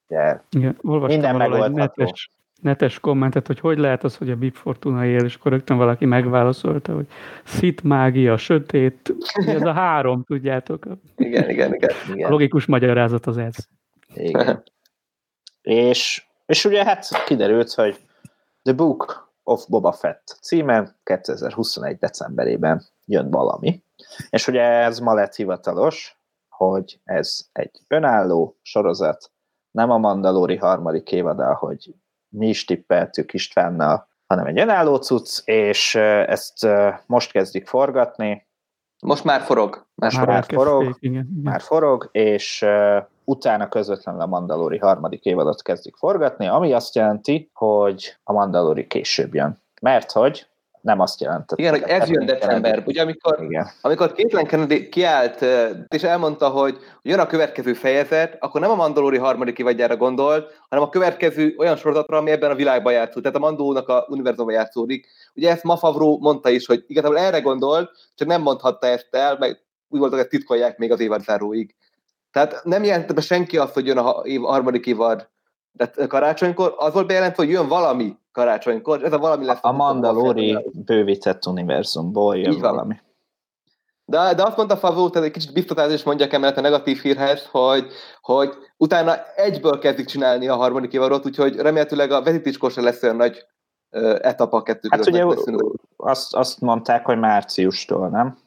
[0.08, 2.04] de Igen, minden megoldható.
[2.04, 2.32] Netes,
[2.62, 6.06] netes kommentet, hogy hogy lehet az, hogy a Big Fortuna él, és akkor rögtön valaki
[6.06, 7.08] megválaszolta, hogy
[7.44, 10.86] szit mágia, sötét, ez a három, tudjátok.
[11.16, 11.92] Igen, igen, igen.
[12.14, 12.28] igen.
[12.28, 13.56] A logikus magyarázat az ez.
[14.14, 14.64] Igen.
[15.62, 18.00] és, és ugye hát kiderült, hogy
[18.64, 21.98] The Book of Boba Fett címen 2021.
[21.98, 23.84] decemberében jön valami,
[24.30, 29.32] és ugye ez ma lett hivatalos, hogy ez egy önálló sorozat,
[29.72, 31.96] nem a Mandalóri harmadik évada, hogy
[32.30, 36.68] mi is tippeltük Istvánnal, hanem egy önálló cucc, és ezt
[37.06, 38.48] most kezdik forgatni.
[39.00, 39.86] Most már forog.
[39.96, 41.42] Már, már, már forog, igen, igen.
[41.44, 42.66] már forog, és
[43.24, 49.34] utána közvetlenül a Mandalóri harmadik évadot kezdik forgatni, ami azt jelenti, hogy a Mandalóri később
[49.34, 49.62] jön.
[49.82, 50.49] Mert hogy
[50.82, 51.56] nem azt jelentette.
[51.58, 53.68] Igen, hogy ez jön december, ugye amikor, Igen.
[53.82, 55.46] amikor Caitlin Kennedy kiállt,
[55.88, 60.86] és elmondta, hogy jön a következő fejezet, akkor nem a Mandalori harmadik évadjára gondolt, hanem
[60.86, 65.08] a következő olyan sorozatra, ami ebben a világban játszott, tehát a Mandónak a univerzumban játszódik.
[65.36, 69.62] Ugye ezt Mafavro mondta is, hogy igazából erre gondolt, csak nem mondhatta ezt el, meg
[69.90, 71.76] úgy voltak, hogy titkolják még az évadzáróig.
[72.32, 75.30] Tehát nem jelentette be senki azt, hogy jön a, év, a harmadik évad
[75.72, 79.60] de karácsonykor, az volt bejelentve, hogy jön valami karácsonykor, ez a valami lesz.
[79.62, 82.96] A Mandalori bővített univerzumból jön Így valami.
[84.06, 87.48] De, de azt mondta Favó, tehát egy kicsit biztosát is mondjak emellett a negatív hírhez,
[87.52, 87.88] hogy,
[88.22, 93.16] hogy utána egyből kezdik csinálni a harmadik évadot, úgyhogy remélhetőleg a vezetéskor se lesz olyan
[93.16, 93.46] nagy
[94.22, 95.26] etap a kettő Hát ugye
[95.98, 98.38] azt, azt mondták, hogy márciustól, nem?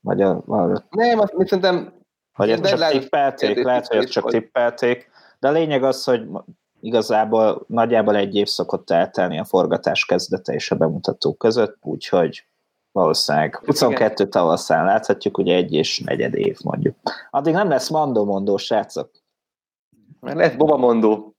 [0.00, 0.84] Vagy a, a...
[0.90, 1.92] Nem, azt szerintem...
[2.36, 6.26] Vagy ezt csak tippelték, lehet, hogy ezt csak tippelték, de a lényeg az, hogy
[6.80, 12.44] igazából nagyjából egy év szokott eltelni a forgatás kezdete és a bemutató között, úgyhogy
[12.92, 16.96] valószínűleg 22 tavaszán láthatjuk, ugye egy és negyed év mondjuk.
[17.30, 19.10] Addig nem lesz mandó-mondó, srácok.
[20.20, 21.34] Lesz Boba mondó.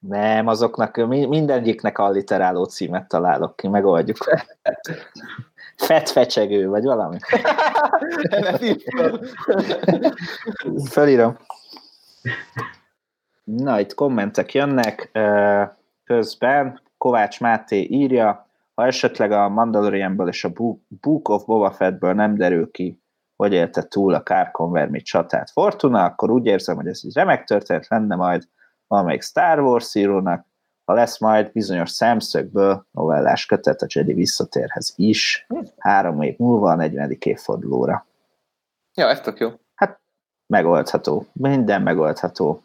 [0.00, 4.16] Nem, azoknak mindegyiknek alliteráló címet találok ki, megoldjuk.
[5.76, 7.18] Fetfecsegő, vagy valami.
[10.90, 11.36] Felírom.
[13.56, 15.10] Na, itt kommentek jönnek.
[16.04, 20.52] Közben Kovács Máté írja, ha esetleg a Mandalorianből és a
[21.00, 23.02] Book of Boba Fettből nem derül ki,
[23.36, 27.88] hogy élte túl a Kárkonvermi csatát Fortuna, akkor úgy érzem, hogy ez egy remek történet
[27.88, 28.48] lenne majd
[28.86, 30.46] valamelyik Star Wars írónak,
[30.84, 35.46] ha lesz majd bizonyos szemszögből novellás kötet a Jedi visszatérhez is,
[35.78, 37.16] három év múlva a 40.
[37.18, 38.06] évfordulóra.
[38.94, 39.50] Ja, ez tök jó.
[39.74, 40.00] Hát
[40.46, 41.26] megoldható.
[41.32, 42.62] Minden megoldható.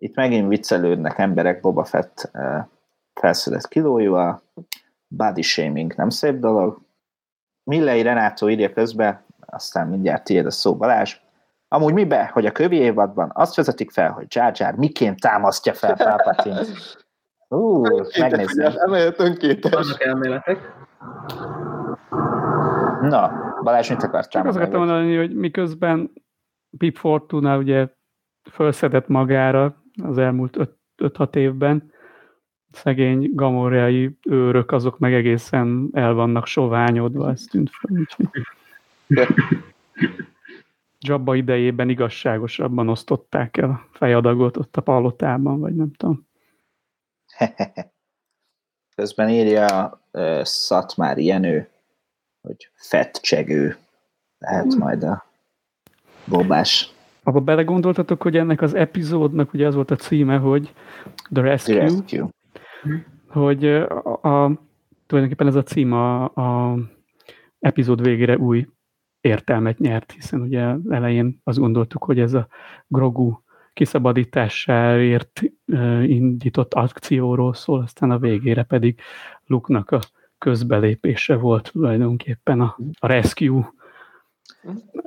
[0.00, 2.64] Itt megint viccelődnek emberek Boba Fett uh,
[3.14, 4.42] felszedett kilójúval.
[5.08, 6.80] Body shaming nem szép dolog.
[7.64, 11.16] Millei Renátó írja közben, aztán mindjárt tiéd a szó Balázs.
[11.68, 15.96] Amúgy mibe, hogy a kövi évadban azt vezetik fel, hogy Jar Jar miként támasztja fel
[15.96, 16.60] Palpatine.
[17.48, 17.82] Ú,
[18.18, 18.74] megnézzük.
[18.76, 19.72] Emellett önkétes.
[19.72, 20.58] Vannak elméletek.
[23.00, 23.32] Na,
[23.62, 26.12] Balázs, mit akartál Csak azt mondani, hogy miközben
[26.78, 27.88] Pip Fortuna ugye
[28.50, 30.56] felszedett magára az elmúlt
[30.98, 31.92] 5-6 évben,
[32.72, 38.06] szegény gamorreai őrök, azok meg egészen el vannak soványodva, ez tűnt fel.
[40.98, 46.26] Jabba idejében igazságosabban osztották el a fejadagot ott a palotában, vagy nem tudom.
[48.96, 51.68] Közben írja uh, Szatmár Jenő,
[52.40, 53.76] hogy fettcsegő
[54.38, 54.78] lehet hmm.
[54.78, 55.24] majd a
[56.24, 56.94] bobás.
[57.22, 60.72] Abba belegondoltatok, hogy ennek az epizódnak ugye az volt a címe, hogy
[61.32, 62.28] The Rescue, The Rescue.
[63.26, 64.52] hogy a, a,
[65.06, 66.78] tulajdonképpen ez a cím a, a
[67.58, 68.66] epizód végére új
[69.20, 72.48] értelmet nyert, hiszen ugye elején azt gondoltuk, hogy ez a
[72.86, 73.38] Grogu
[73.72, 75.42] kiszabadításáért
[76.02, 79.00] indított akcióról szól, aztán a végére pedig
[79.46, 80.00] Luke-nak a
[80.38, 83.72] közbelépése volt tulajdonképpen a, a rescue,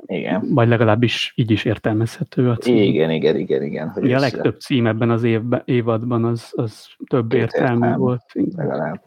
[0.06, 0.54] igen.
[0.54, 2.76] Vagy legalábbis így is értelmezhető a cím.
[2.76, 3.88] Igen, igen, igen, igen.
[3.88, 8.22] Hogy Ugye a legtöbb cím ebben az évben, évadban az, az több értelmű értelm, volt.
[8.56, 9.02] Legalább.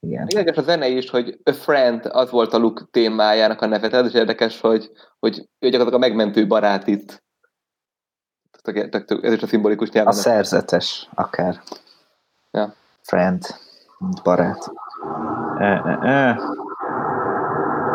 [0.00, 0.26] Igen.
[0.28, 3.90] Érdekes a zene is, hogy A Friend az volt a Luke témájának a neve.
[3.90, 7.22] Ez is érdekes, hogy, hogy ő gyakorlatilag a megmentő barát itt.
[9.22, 10.06] Ez is a szimbolikus nyelv.
[10.06, 11.62] A szerzetes, akár.
[12.50, 12.74] Ja.
[13.02, 13.42] Friend,
[14.22, 14.72] barát.
[15.58, 16.40] E, e, e.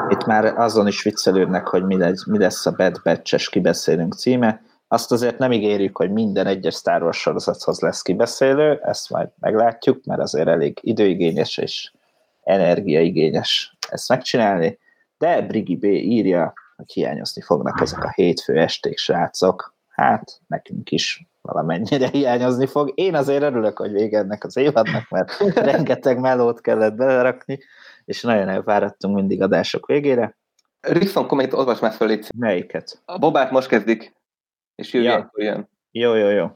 [0.09, 4.61] Itt már azon is viccelődnek, hogy mi lesz, mi lesz a Bad Batch-es kibeszélünk címe.
[4.87, 10.03] Azt azért nem ígérjük, hogy minden egyes Star Wars sorozathoz lesz kibeszélő, ezt majd meglátjuk,
[10.05, 11.91] mert azért elég időigényes és
[12.43, 14.79] energiaigényes ezt megcsinálni,
[15.17, 19.75] de Brigi B írja, hogy hiányozni fognak ezek a hétfő esték srácok.
[19.87, 22.91] Hát, nekünk is valamennyire hiányozni fog.
[22.95, 25.37] Én azért örülök, hogy vége ennek az évadnak, mert
[25.71, 27.59] rengeteg melót kellett belerakni,
[28.07, 30.37] és nagyon elfáradtunk mindig adások végére.
[30.81, 32.33] Riffon komment, olvasd már föl itt.
[32.33, 33.01] Melyiket?
[33.05, 34.13] A Bobát most kezdik,
[34.75, 35.31] és jövő ja.
[35.35, 35.69] jön.
[35.91, 36.47] Jó, jó, jó.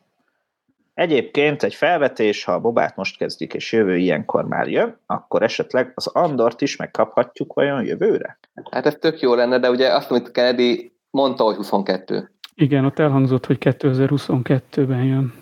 [0.93, 5.91] Egyébként egy felvetés, ha a Bobát most kezdik, és jövő ilyenkor már jön, akkor esetleg
[5.95, 8.39] az Andort is megkaphatjuk vajon jövőre?
[8.71, 12.31] Hát ez tök jó lenne, de ugye azt, amit Kennedy mondta, hogy 22.
[12.55, 15.33] Igen, ott elhangzott, hogy 2022-ben jön.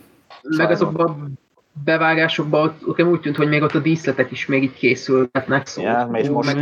[0.57, 1.39] Meg azokban
[1.84, 5.65] bevágásokban ott, ott úgy tűnt, hogy még ott a díszletek is még így készülhetnek.
[5.65, 6.57] Szóval ja, és most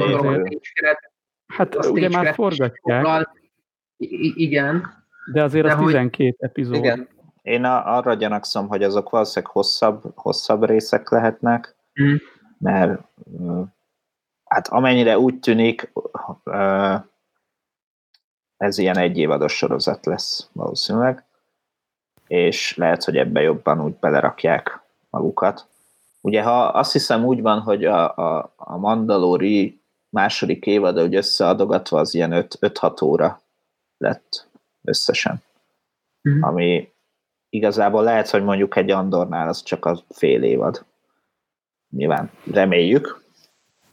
[1.47, 3.01] Hát ugye már forgatják.
[3.01, 3.35] Foglal.
[3.97, 5.05] I- igen.
[5.33, 5.85] De azért de az hogy...
[5.85, 6.75] 12 epizód.
[6.75, 7.07] Igen.
[7.41, 12.15] Én a, arra gyanakszom, hogy azok valószínűleg hosszabb, hosszabb részek lehetnek, mm.
[12.57, 13.01] mert
[14.43, 15.91] hát amennyire úgy tűnik,
[18.57, 21.25] ez ilyen egyévados sorozat lesz valószínűleg,
[22.27, 25.67] és lehet, hogy ebbe jobban úgy belerakják magukat.
[26.21, 31.99] Ugye ha azt hiszem úgy van, hogy a, a, a Mandalori második évad, hogy összeadogatva
[31.99, 33.41] az ilyen 5-6 óra
[33.97, 34.47] lett
[34.83, 35.41] összesen.
[36.29, 36.41] Mm.
[36.41, 36.91] Ami
[37.49, 40.85] igazából lehet, hogy mondjuk egy Andornál az csak a fél évad.
[41.89, 43.25] Nyilván reméljük,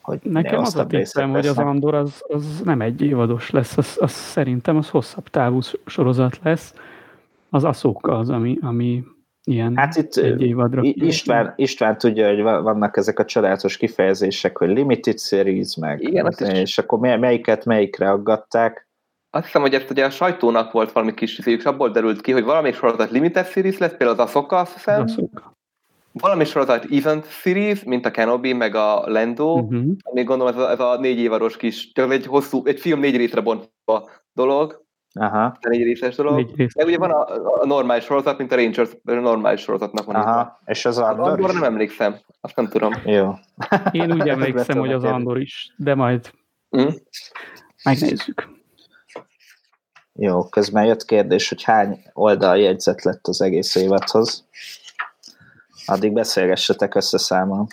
[0.01, 3.97] hogy Nekem az a tippem, hogy az Andor az, az nem egy évados lesz, az,
[4.01, 6.75] az szerintem az hosszabb távú sorozat lesz.
[7.51, 9.05] Az Aszóka az, ami, ami
[9.45, 10.81] ilyen hát itt egy évadra.
[10.83, 16.41] István, István tudja, hogy vannak ezek a csodálatos kifejezések, hogy limited series, meg Igen, az,
[16.41, 18.89] és akkor melyiket melyikre aggatták.
[19.31, 22.45] Azt hiszem, hogy ezt ugye a sajtónak volt valami kis és abból derült ki, hogy
[22.45, 25.03] valamelyik sorozat limited series lesz, például az Asoka, azt hiszem.
[25.03, 25.53] Asoka.
[26.13, 29.85] Valami sorozat event series, mint a Kenobi, meg a Lando, uh-huh.
[30.03, 33.17] ami gondolom ez a, ez a négy évaros kis, csak egy hosszú, egy film négy
[33.17, 34.84] részre bontva dolog,
[35.15, 35.45] Aha.
[35.45, 36.35] A négy részes dolog.
[36.35, 36.75] Négy rész.
[36.75, 40.15] Meg ugye van a, a normális sorozat, mint a Rangers a normális sorozatnak van.
[40.15, 42.93] Aha, és az Andor, Andor nem emlékszem, azt nem tudom.
[43.05, 43.33] Jó.
[43.91, 46.31] Én úgy emlékszem, hogy az Andor is, de majd
[46.77, 46.89] mm.
[47.85, 48.49] megnézzük.
[50.13, 54.45] Jó, közben jött kérdés, hogy hány oldal jegyzet lett az egész évadhoz.
[55.87, 57.67] Addig beszélgessetek összeszámolom.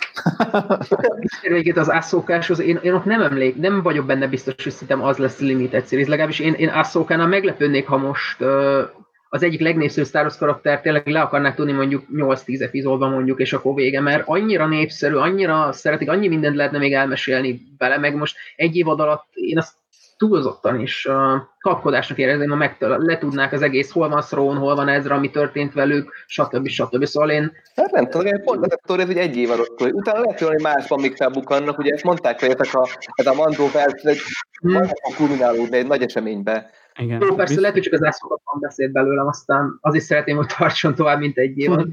[1.42, 5.16] Egyébként az Ahsoka-hoz én, én ott nem emlék, nem vagyok benne biztos, hogy szerintem az
[5.16, 8.80] lesz a limited series, legalábbis én, én Ahsoka-nál meglepődnék, ha most uh,
[9.28, 13.52] az egyik legnépszerűbb Star Wars karakter tényleg le akarnák tudni mondjuk 8-10 epizódban mondjuk, és
[13.52, 18.36] akkor vége, mert annyira népszerű, annyira szeretik, annyi mindent lehetne még elmesélni vele, meg most
[18.56, 19.74] egy évad alatt én azt
[20.16, 21.14] túlzottan is uh,
[21.58, 25.72] kapkodásnak érezném, ha meg letudnák az egész, hol van Thrawn, hol van Ezra, mi történt
[25.72, 26.68] velük, stb.
[26.68, 27.04] stb.
[27.04, 27.52] Szóval én...
[27.74, 31.00] Hát nem tudom, pont az a ez egy egy év alatt, utána lehet, hogy másban
[31.00, 34.20] még felbukkannak, ugye ezt mondták, hogy ezek a, ez a Mandó vers, egy
[34.60, 34.88] hmm.
[35.16, 36.70] kulminálódni egy nagy eseménybe.
[36.98, 37.20] Igen.
[37.20, 40.94] Jó, persze lehet, hogy csak az ászokatban beszélt belőlem, aztán az is szeretném, hogy tartson
[40.94, 41.88] tovább, mint egy évad.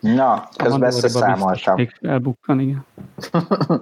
[0.00, 1.88] Na, közben összeszámoltam.
[2.00, 2.86] Elbukkan, igen.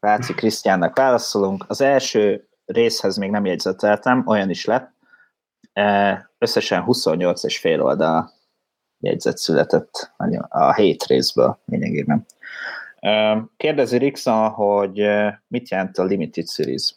[0.00, 1.64] Ráci Krisztiánnak válaszolunk.
[1.68, 4.92] Az első részhez még nem jegyzeteltem, olyan is lett.
[5.72, 8.30] E, összesen 28 és fél oldal
[9.00, 10.12] jegyzet született
[10.48, 12.26] a hét részből lényegében.
[13.00, 16.94] E, kérdezi Rixon, hogy e, mit jelent a Limited Series?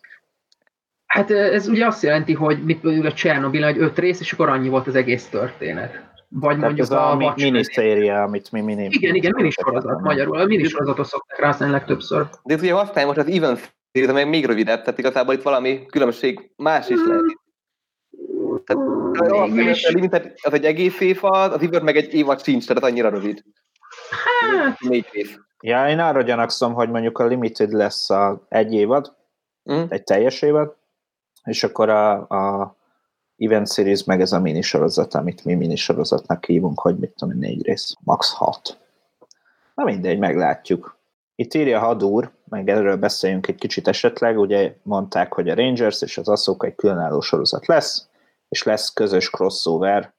[1.05, 4.69] Hát ez ugye azt jelenti, hogy mit a Csernobyl egy öt rész, és akkor annyi
[4.69, 6.09] volt az egész történet.
[6.27, 8.87] Vagy Tehát mondjuk ez a, a miniszéria, amit mi mini...
[8.89, 10.37] Igen, igen, minisorozat magyarul.
[10.37, 12.27] A minisorozatot szokták rá használni legtöbbször.
[12.43, 13.57] De ugye használja most az even
[13.91, 17.39] de még, még rövidebb, tehát igazából itt valami különbség más is lehet.
[18.65, 19.45] Tehát, a
[19.89, 23.43] limited, az egy egész évad, az Iver meg egy évad sincs, tehát annyira rövid.
[24.09, 24.79] Hát...
[24.79, 25.37] Négy rész.
[25.61, 29.15] Ja, én arra gyanakszom, hogy mondjuk a Limited lesz a egy évad,
[29.71, 29.83] mm.
[29.89, 30.75] egy teljes évad,
[31.43, 32.75] és akkor a, a
[33.37, 37.93] Event Series meg ez a minisorozat, amit mi minisorozatnak hívunk, hogy mit tudom, négy rész,
[38.03, 38.33] max.
[38.33, 38.77] hat.
[39.75, 40.97] Na mindegy, meglátjuk.
[41.35, 46.17] Itt írja Hadúr, meg erről beszéljünk egy kicsit esetleg, ugye mondták, hogy a Rangers és
[46.17, 48.07] az Ahsoka egy különálló sorozat lesz,
[48.49, 50.13] és lesz közös crossover.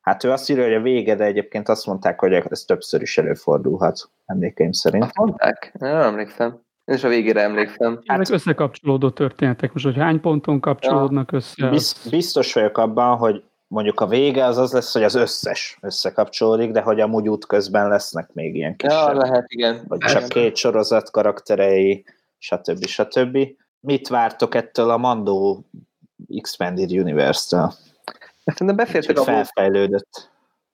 [0.00, 3.18] Hát ő azt írja, hogy a vége, de egyébként azt mondták, hogy ez többször is
[3.18, 5.04] előfordulhat, emlékeim szerint.
[5.04, 5.72] Azt mondták?
[5.78, 6.60] Nem emlékszem.
[6.84, 8.00] Én is a végére emlékszem.
[8.06, 9.72] Hát, Ezek összekapcsolódó történetek.
[9.72, 11.38] Most, hogy hány ponton kapcsolódnak ja.
[11.38, 12.08] össze?
[12.10, 16.80] Biztos vagyok abban, hogy mondjuk a vége az az lesz, hogy az összes összekapcsolódik, de
[16.80, 18.98] hogy amúgy útközben lesznek még ilyen kisebb.
[18.98, 19.84] Ja, lehet, igen.
[19.88, 22.04] Vagy csak két sorozat karakterei,
[22.38, 22.86] stb.
[22.86, 23.38] stb.
[23.80, 25.64] Mit vártok ettől a Mandó
[26.28, 27.72] Expanded Universe-től?
[28.44, 30.29] Szerintem beszéltük a felfejlődött.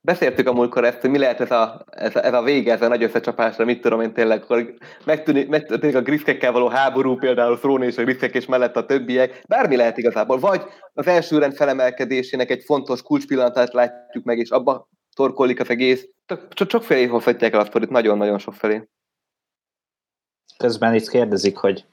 [0.07, 2.83] Beszéltük a múltkor ezt, hogy mi lehet ez a, ez a, ez a vége, ez
[2.83, 7.57] a nagy összecsapásra, mit tudom én tényleg, akkor megtűnik, megtűnik a griszkekkel való háború, például
[7.57, 10.39] Frón és a griszkek és mellett a többiek, bármi lehet igazából.
[10.39, 16.09] Vagy az első rend felemelkedésének egy fontos kulcspillanatát látjuk meg, és abba torkolik az egész.
[16.27, 18.89] Csak, csak felé hozhatják el a sztorit, nagyon-nagyon sok felé.
[20.57, 21.85] Közben itt kérdezik, hogy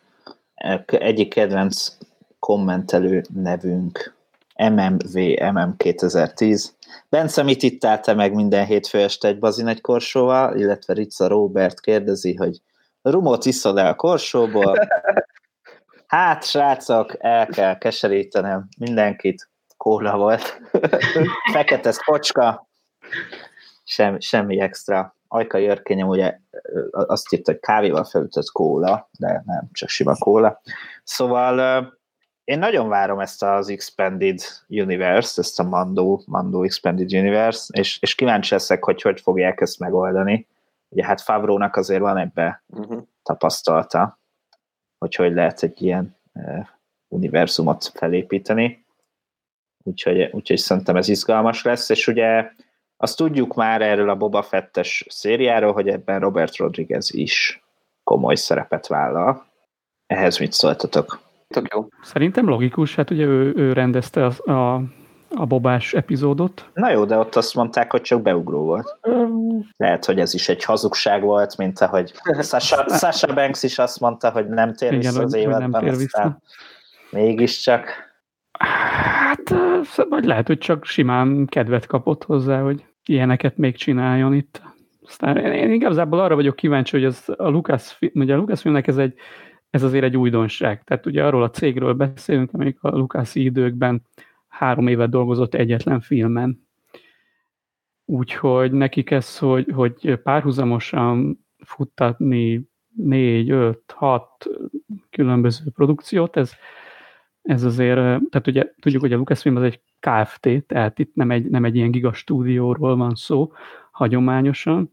[0.85, 1.97] egyik kedvenc
[2.39, 4.15] kommentelő nevünk
[4.55, 5.15] MMV
[5.53, 6.75] MM 2010.
[7.09, 11.79] Bence, mit ittál te meg minden hétfő este egy bazin egy korsóval, illetve Rica Robert
[11.79, 12.61] kérdezi, hogy
[13.01, 14.75] rumot iszod el a korsóból?
[16.07, 19.49] Hát, srácok, el kell keserítenem mindenkit.
[19.77, 20.61] Kóla volt.
[21.53, 22.67] Fekete kocska.
[23.83, 25.15] Sem, semmi extra.
[25.27, 26.39] Ajka Jörkényem ugye
[26.91, 30.61] azt írta, hogy kávéval felütött kóla, de nem, csak sima kóla.
[31.03, 31.93] Szóval
[32.43, 38.15] én nagyon várom ezt az Expanded Universe, ezt a Mando, Mando Expanded Universe, és, és
[38.15, 40.47] kíváncsi leszek, hogy hogy fogják ezt megoldani.
[40.89, 43.03] Ugye hát Favrónak azért van ebbe uh-huh.
[43.23, 44.19] tapasztalata,
[44.97, 46.67] hogy hogy lehet egy ilyen uh,
[47.07, 48.85] univerzumot felépíteni.
[49.83, 52.51] Úgyhogy, úgyhogy szerintem ez izgalmas lesz, és ugye
[52.97, 57.63] azt tudjuk már erről a Boba Fettes szériáról, hogy ebben Robert Rodriguez is
[58.03, 59.45] komoly szerepet vállal.
[60.07, 61.22] Ehhez mit szóltatok?
[61.53, 61.87] Tök jó.
[62.01, 64.83] Szerintem logikus, hát ugye ő, ő rendezte a, a,
[65.29, 66.69] a bobás epizódot.
[66.73, 68.97] Na jó, de ott azt mondták, hogy csak beugró volt.
[69.77, 74.29] Lehet, hogy ez is egy hazugság volt, mint ahogy Sasha, Sasha Banks is azt mondta,
[74.29, 76.37] hogy nem tér vissza Igen, az évadban, nem tér vissza.
[77.11, 78.11] mégiscsak.
[78.59, 79.55] Hát,
[80.09, 84.61] vagy lehet, hogy csak simán kedvet kapott hozzá, hogy ilyeneket még csináljon itt.
[85.05, 89.13] Aztán én igazából arra vagyok kíváncsi, hogy az a Lucas, ugye a Lucasfilmnek ez egy
[89.73, 90.83] ez azért egy újdonság.
[90.83, 94.01] Tehát ugye arról a cégről beszélünk, amelyik a Lucasi időkben
[94.47, 96.67] három évet dolgozott egyetlen filmen.
[98.05, 104.49] Úgyhogy nekik ez, hogy, hogy párhuzamosan futtatni négy, öt, hat
[105.09, 106.51] különböző produkciót, ez,
[107.41, 111.49] ez azért, tehát ugye tudjuk, hogy a Lucasfilm az egy KFT, tehát itt nem egy,
[111.49, 113.51] nem egy ilyen gigastúdióról van szó
[113.91, 114.92] hagyományosan,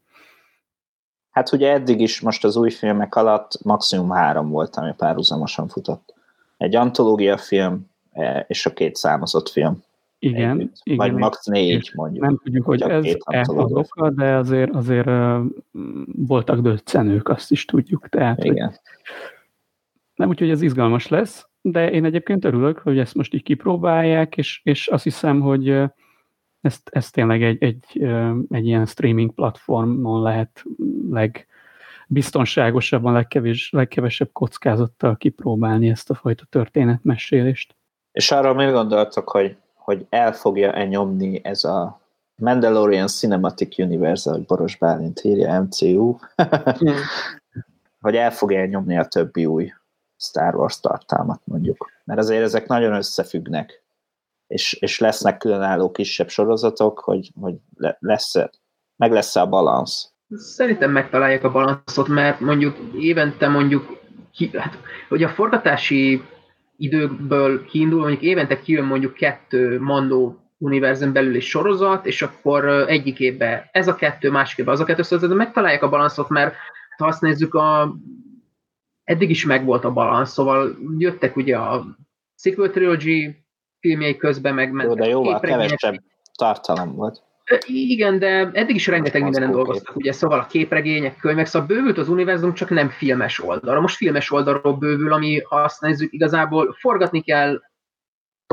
[1.31, 6.14] Hát ugye eddig is most az új filmek alatt maximum három volt, ami párhuzamosan futott.
[6.57, 9.83] Egy antológia film e, és a két számozott film.
[10.22, 10.76] Igen, Együtt.
[10.83, 10.99] igen.
[10.99, 11.47] Vagy max.
[11.47, 12.24] négy, mondjuk.
[12.24, 15.09] Nem tudjuk, hogy ez e az oka, de azért, azért
[16.05, 18.09] voltak döccenők, azt is tudjuk.
[18.09, 18.74] Tehát, hogy Igen.
[20.14, 24.61] nem úgyhogy ez izgalmas lesz, de én egyébként örülök, hogy ezt most így kipróbálják, és,
[24.64, 25.83] és azt hiszem, hogy
[26.61, 27.84] ezt, ezt tényleg egy, egy,
[28.50, 30.64] egy ilyen streaming platformon lehet
[31.11, 37.74] legbiztonságosabban, legkevés, legkevesebb kockázattal kipróbálni ezt a fajta történetmesélést.
[38.12, 42.00] És arról mit gondoltok, hogy, hogy el fogja-e nyomni ez a
[42.36, 46.16] Mandalorian Cinematic Universe, ahogy Boros Bálint írja, MCU,
[48.00, 49.72] hogy el fogja nyomni a többi új
[50.16, 51.90] Star Wars tartalmat mondjuk.
[52.04, 53.80] Mert azért ezek nagyon összefüggnek,
[54.51, 58.34] és, és lesznek különálló kisebb sorozatok, hogy, hogy le- lesz
[58.96, 60.12] meg lesz a balansz.
[60.28, 63.98] Szerintem megtalálják a balanszot, mert mondjuk évente mondjuk,
[64.32, 64.78] ki, hát,
[65.09, 66.22] hogy a forgatási
[66.76, 73.18] időkből kiindul, mondjuk évente kijön mondjuk kettő Mandó univerzum belül is sorozat, és akkor egyik
[73.18, 76.55] évben ez a kettő, másik évben az a kettő, szóval megtalálják a balanszot, mert
[76.96, 77.94] ha azt nézzük, a,
[79.05, 81.96] eddig is megvolt a balansz, szóval jöttek ugye a
[82.36, 83.39] sequel trilogy
[83.81, 85.95] filmjei közben, meg Jó, de jóval kevesebb
[86.39, 87.22] tartalom volt.
[87.66, 92.09] Igen, de eddig is rengeteg mindenen dolgoztak, ugye, szóval a képregények, könyvek, szóval bővült az
[92.09, 93.81] univerzum, csak nem filmes oldalra.
[93.81, 97.61] Most filmes oldalról bővül, ami, azt nézzük, igazából forgatni kell,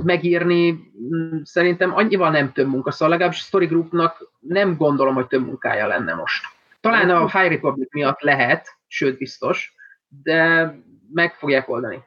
[0.04, 5.28] megírni, mm, szerintem annyival nem több munka, szóval legalábbis a Story Groupnak nem gondolom, hogy
[5.28, 6.46] több munkája lenne most.
[6.82, 9.76] Talán a High Republic miatt lehet, sőt biztos,
[10.24, 10.74] de
[11.14, 12.04] meg fogják oldani.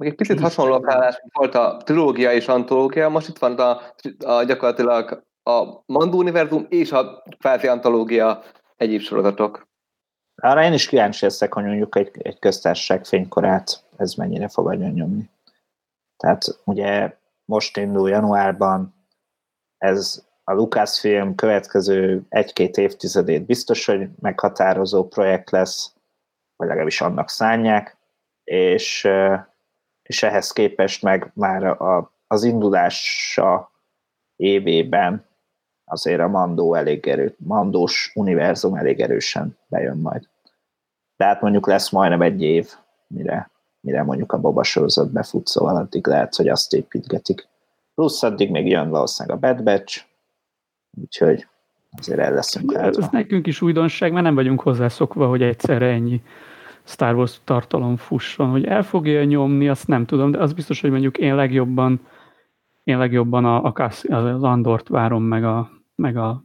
[0.00, 3.80] Meg egy picit hasonló a felállás, volt a trilógia és antológia, most itt van a,
[4.18, 8.42] a gyakorlatilag a Mandó univerzum és a kvázi antológia
[8.76, 9.68] egyéb sorozatok.
[10.42, 15.30] Arra én is kíváncsi leszek, hogy mondjuk egy, egy köztársaság fénykorát ez mennyire fog nyomni.
[16.16, 18.94] Tehát ugye most indul januárban,
[19.78, 25.92] ez a Lucasfilm következő egy-két évtizedét biztos, hogy meghatározó projekt lesz,
[26.56, 27.96] vagy legalábbis annak szánják,
[28.44, 29.08] és,
[30.10, 33.70] és ehhez képest meg már a, az indulása
[34.36, 35.24] évében
[35.84, 40.28] azért a Mandó elég erő, Mandós univerzum elég erősen bejön majd.
[41.16, 42.68] Tehát mondjuk lesz majdnem egy év,
[43.06, 43.50] mire,
[43.80, 47.48] mire mondjuk a Boba sorozat befut, szóval addig lehet, hogy azt építgetik.
[47.94, 50.04] Plusz addig még jön valószínűleg a Bad Batch,
[51.00, 51.46] úgyhogy
[51.98, 53.08] azért el leszünk Ez látva.
[53.12, 56.22] nekünk is újdonság, mert nem vagyunk hozzászokva, hogy egyszerre ennyi
[56.90, 58.50] Star Wars tartalom fusson.
[58.50, 62.00] Hogy el fogja nyomni, azt nem tudom, de az biztos, hogy mondjuk én legjobban
[62.84, 66.42] én legjobban a, a Cass, az Andort várom, meg a, meg a,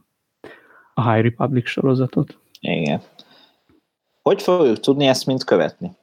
[0.94, 2.38] a High Republic sorozatot.
[2.60, 3.00] Igen.
[4.22, 5.96] Hogy fogjuk tudni ezt mind követni?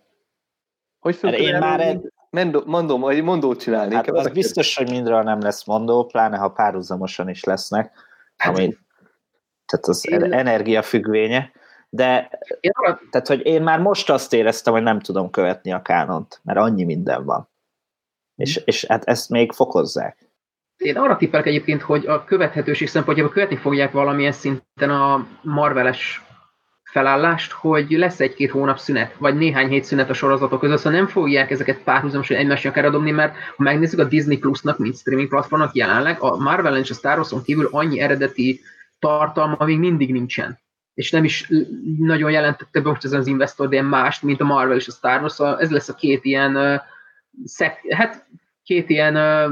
[0.99, 3.95] Hogy Mert én már egy, Mendo, mondom, vagy mondót csinálni.
[3.95, 7.91] hát az biztos, hogy mindről nem lesz mondó, pláne ha párhuzamosan is lesznek,
[8.45, 8.77] ami,
[9.65, 11.51] tehát az Én- energiafüggvénye,
[11.95, 12.29] de
[12.59, 16.39] Én arra, tehát, hogy én már most azt éreztem, hogy nem tudom követni a kánont,
[16.43, 17.49] mert annyi minden van.
[18.35, 20.17] És, és hát ezt még fokozzák.
[20.77, 26.21] én arra tippelek egyébként, hogy a követhetőség szempontjából követni fogják valamilyen szinten a Marveles
[26.83, 31.07] felállást, hogy lesz egy-két hónap szünet, vagy néhány hét szünet a sorozatok között, szóval nem
[31.07, 35.75] fogják ezeket párhuzamosan egymásra akár dobni, mert ha megnézzük a Disney Plus-nak, mint streaming platformnak
[35.75, 38.61] jelenleg, a Marvel és a Star Wars-on kívül annyi eredeti
[38.99, 40.61] tartalma még mindig nincsen.
[40.93, 41.51] És nem is
[41.97, 45.21] nagyon jelentette be most ezen az Investor Day mást, mint a Marvel és a Star
[45.21, 46.81] Wars, szóval ez lesz a két ilyen, uh,
[47.45, 48.25] szek, hát
[48.63, 49.51] két ilyen, uh,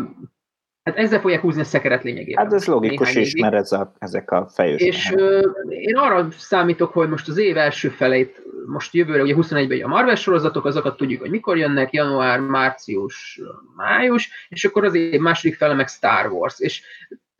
[0.83, 2.43] hát ezzel fogják húzni a szekeret lényegében.
[2.43, 4.81] Hát ez logikus is, mert ez a, ezek a fejős.
[4.81, 9.81] És ö, én arra számítok, hogy most az év első felét, most jövőre, ugye 21-ben
[9.81, 13.41] a Marvel sorozatok, azokat tudjuk, hogy mikor jönnek, január, március,
[13.75, 16.83] május, és akkor az év második fele meg Star Wars, és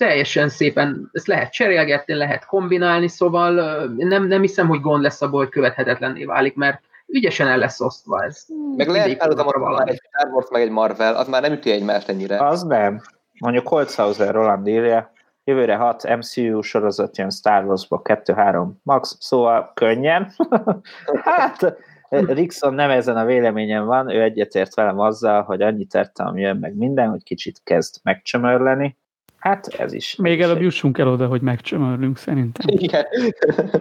[0.02, 3.52] teljesen szépen ezt lehet cserélgetni, lehet kombinálni, szóval
[3.98, 8.24] nem, nem hiszem, hogy gond lesz abból, hogy követhetetlenné válik, mert ügyesen el lesz osztva
[8.24, 8.46] ez.
[8.76, 9.92] Meg lehet valami.
[9.92, 12.46] egy Star Wars meg egy Marvel, az már nem üti egymást ennyire.
[12.46, 13.02] Az nem.
[13.40, 15.12] Mondjuk Holzhauser Roland írja,
[15.44, 20.32] jövőre 6 MCU sorozat jön Star Wars-ba, 2-3 max, szóval könnyen.
[21.24, 21.78] hát,
[22.10, 26.76] Rickson nem ezen a véleményen van, ő egyetért velem azzal, hogy annyi tartalom jön meg
[26.76, 29.00] minden, hogy kicsit kezd megcsömörleni.
[29.42, 30.16] Hát ez is.
[30.16, 32.66] Még ez is előbb egy- jussunk el oda, hogy megcsömörlünk szerintem.
[32.68, 33.06] Igen.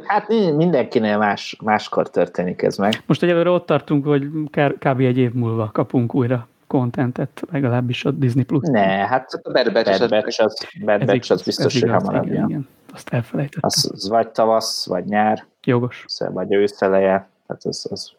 [0.04, 3.02] Hát mi- mindenkinél más, máskor történik ez meg.
[3.06, 5.00] Most egyelőre ott tartunk, hogy kár- kb.
[5.00, 8.62] egy év múlva kapunk újra kontentet, legalábbis a Disney Plus.
[8.68, 11.80] Ne, hát A Bad Batch Bad az- Batch az, Bad Batch az igaz, biztos, ez
[11.80, 12.68] hogy igaz, hamarabb igen, igen.
[12.92, 13.60] Azt elfelejtettem.
[13.62, 16.04] Az, az vagy tavasz, vagy nyár, Jogos.
[16.18, 18.12] vagy őszeleje, tehát az, az,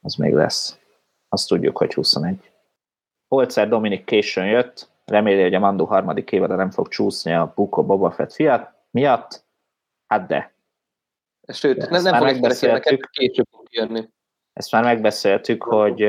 [0.00, 0.78] az még lesz.
[1.28, 2.50] Azt tudjuk, hogy 21.
[3.28, 7.84] Holzer Dominic későn jött, reméli, hogy a Mandó harmadik évada nem fog csúszni a Buko
[7.84, 9.44] Boba Fett fiat miatt.
[10.06, 10.54] Hát de.
[11.52, 13.10] Sőt, Ezt nem, nem fog megbeszéltük.
[13.10, 14.08] később fog jönni.
[14.52, 16.00] Ezt már megbeszéltük, hogy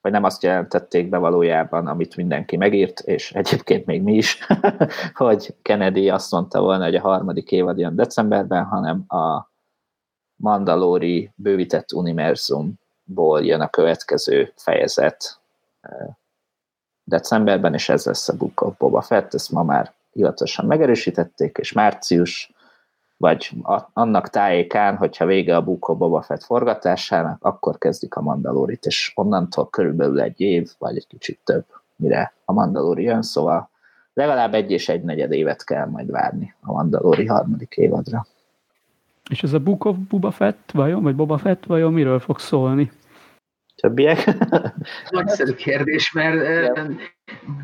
[0.00, 4.46] vagy nem azt jelentették be valójában, amit mindenki megírt, és egyébként még mi is,
[5.14, 9.50] hogy Kennedy azt mondta volna, hogy a harmadik évad jön decemberben, hanem a
[10.36, 15.40] Mandalori bővített univerzumból jön a következő fejezet
[17.04, 21.72] decemberben, és ez lesz a Book of Boba Fett, ezt ma már hivatalosan megerősítették, és
[21.72, 22.52] március
[23.16, 28.22] vagy a, annak tájékán, hogyha vége a Book of Boba Fett forgatásának, akkor kezdik a
[28.22, 31.64] Mandalorit, és onnantól körülbelül egy év, vagy egy kicsit több,
[31.96, 33.70] mire a Mandalori jön, szóval
[34.14, 38.26] legalább egy és egy negyed évet kell majd várni a Mandalori harmadik évadra.
[39.30, 42.90] És ez a Book of Boba Fett vajon, vagy Boba Fett vajon miről fog szólni?
[43.74, 44.24] Többiek?
[45.10, 46.82] Nagyszerű kérdés, mert ö,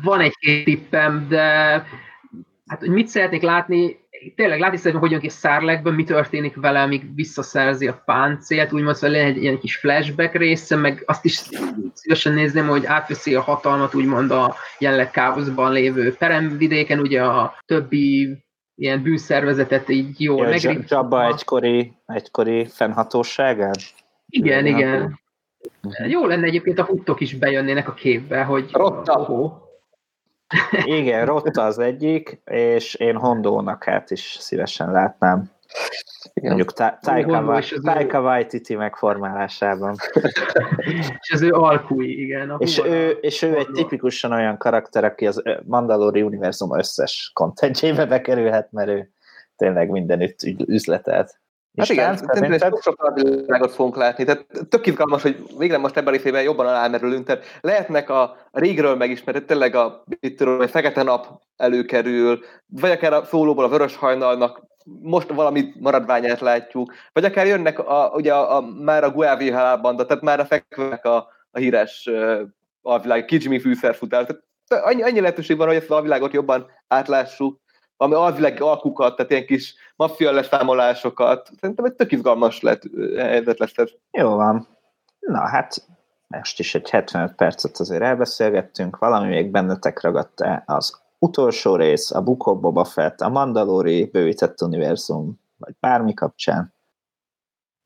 [0.01, 1.41] van egy-két tippem, de
[2.65, 3.97] hát, hogy mit szeretnék látni,
[4.35, 8.95] tényleg látni szeretném, hogy jön ki Szárlekben, mi történik vele, míg visszaszerzi a páncélt, úgymond
[8.95, 11.41] szóval legyen egy ilyen kis flashback része, meg azt is
[11.93, 18.37] szívesen nézném, hogy átveszi a hatalmat, úgymond a jelenleg káoszban lévő peremvidéken, ugye a többi
[18.75, 20.95] ilyen bűnszervezetet így jól Ja, megrítva.
[20.95, 23.75] Jabba egykori, egykori fennhatóságán?
[24.27, 25.18] Igen, igen.
[26.07, 28.69] Jó lenne egyébként a huttok is bejönnének a képbe, hogy...
[28.71, 29.19] Rotta.
[29.19, 29.67] Ohó.
[30.83, 35.51] Igen, Rotta az egyik, és én Hondónak hát is szívesen látnám.
[36.33, 36.49] Igen.
[36.49, 39.95] Mondjuk Ta- Taika, Taika Waititi megformálásában.
[41.19, 42.55] És az ő alkúi, igen.
[42.57, 48.05] És humor- ő, és ő egy tipikusan olyan karakter, aki az Mandalori univerzum összes kontentjébe
[48.05, 49.11] bekerülhet, mert ő
[49.55, 51.39] tényleg mindenütt üzletelt.
[51.77, 54.23] Hát igen, szerintem sok sok világot fogunk látni.
[54.23, 57.25] Tehát tök izgalmas, hogy végre most ebben a részében jobban alámerülünk.
[57.25, 63.13] Tehát lehetnek a régről megismert, tényleg a, mit tudom, a fekete nap előkerül, vagy akár
[63.13, 64.67] a szólóból a vörös hajnalnak
[65.01, 70.05] most valami maradványát látjuk, vagy akár jönnek a, ugye a, a, már a Guavi halálbanda,
[70.05, 72.09] tehát már a fekvek a, a híres
[72.81, 74.25] alvilág, Kijimi fűszerfutár.
[74.25, 74.43] Tehát
[74.85, 77.59] annyi, annyi lehetőség van, hogy ezt a alvilágot jobban átlássuk,
[78.01, 81.49] ami alvilági alkukat, tehát ilyen kis maffia leszámolásokat.
[81.59, 82.81] Szerintem egy tök izgalmas lett,
[83.17, 83.89] helyzet lesz ez.
[84.11, 84.67] Jó van.
[85.19, 85.87] Na hát,
[86.27, 92.11] most is egy 75 percet azért elbeszélgettünk, valami még bennetek ragadt -e az utolsó rész,
[92.11, 96.73] a Book of Boba Fett, a Mandalori bővített univerzum, vagy bármi kapcsán.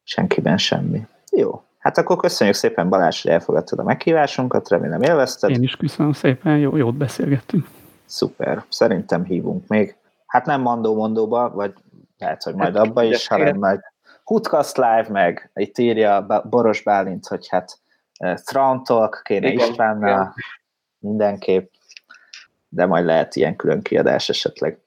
[0.03, 1.07] Senkiben semmi.
[1.31, 1.63] Jó.
[1.77, 5.49] Hát akkor köszönjük szépen Balázs, hogy elfogadtad a meghívásunkat, remélem élvezted.
[5.49, 7.67] Én is köszönöm szépen, jó, jót beszélgettünk.
[8.05, 8.63] Szuper.
[8.69, 9.95] Szerintem hívunk még.
[10.33, 11.73] Hát nem mondó-mondóba, vagy
[12.17, 13.79] lehet, hogy majd abba is, hanem majd
[14.23, 17.79] Hoodcast Live, meg itt írja Boros Bálint, hogy hát
[18.17, 20.33] eh, Thrawn Talk kéne Igen, Istvánnal, igen.
[20.99, 21.71] mindenképp,
[22.69, 24.79] de majd lehet ilyen külön kiadás esetleg.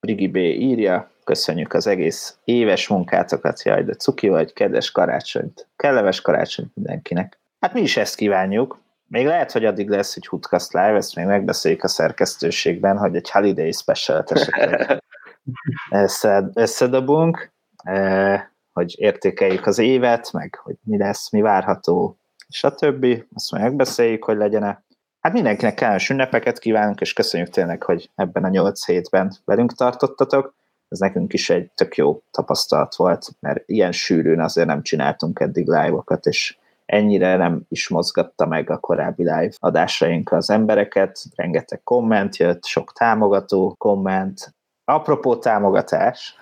[0.00, 0.36] Brigi B.
[0.36, 7.38] írja, köszönjük az egész éves munkátokat, jaj, de cuki vagy, kedves karácsonyt, kellemes karácsonyt mindenkinek.
[7.60, 8.78] Hát mi is ezt kívánjuk,
[9.14, 13.30] még lehet, hogy addig lesz egy Hoodcast Live, ezt még megbeszéljük a szerkesztőségben, hogy egy
[13.30, 15.02] Holiday special esetleg
[15.90, 18.42] összed, összedobunk, eh,
[18.72, 22.18] hogy értékeljük az évet, meg hogy mi lesz, mi várható,
[22.48, 23.06] stb.
[23.34, 24.84] Azt majd megbeszéljük, hogy legyen
[25.20, 30.54] Hát mindenkinek kellemes ünnepeket kívánunk, és köszönjük tényleg, hogy ebben a nyolc hétben velünk tartottatok.
[30.88, 35.66] Ez nekünk is egy tök jó tapasztalat volt, mert ilyen sűrűn azért nem csináltunk eddig
[35.66, 41.22] live-okat, és ennyire nem is mozgatta meg a korábbi live adásaink az embereket.
[41.34, 44.54] Rengeteg komment jött, sok támogató komment.
[44.86, 46.34] Apropó támogatás,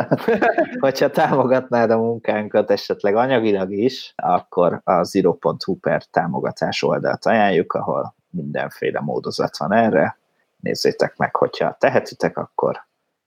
[0.80, 8.14] hogyha támogatnád a munkánkat esetleg anyagilag is, akkor a zero.hu per támogatás oldalt ajánljuk, ahol
[8.30, 10.18] mindenféle módozat van erre.
[10.56, 12.86] Nézzétek meg, hogyha tehetitek, akkor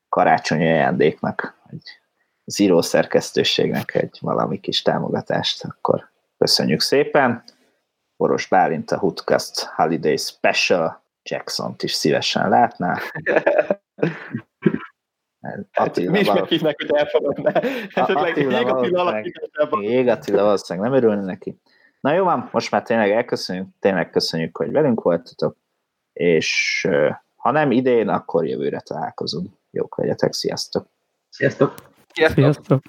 [0.09, 1.99] karácsonyi ajándéknak, egy
[2.45, 7.43] zero szerkesztőségnek egy valami kis támogatást, akkor köszönjük szépen.
[8.17, 12.97] Boros Bálint a Hoodcast Holiday Special Jackson-t is szívesen látná.
[15.73, 17.51] Attila Mi is meghívnak, hogy elfogadná.
[17.93, 21.59] Esetleg Attila ég a valószínűleg- nem örülne neki.
[22.01, 25.57] Na jó van, most már tényleg elköszönjük, tényleg köszönjük, hogy velünk voltatok,
[26.13, 26.87] és
[27.35, 29.53] ha nem idén, akkor jövőre találkozunk.
[29.71, 30.87] Jók legyetek, sziasztok!
[31.29, 31.73] Sziasztok!
[32.13, 32.43] Sziasztok!
[32.43, 32.81] Sziasztok!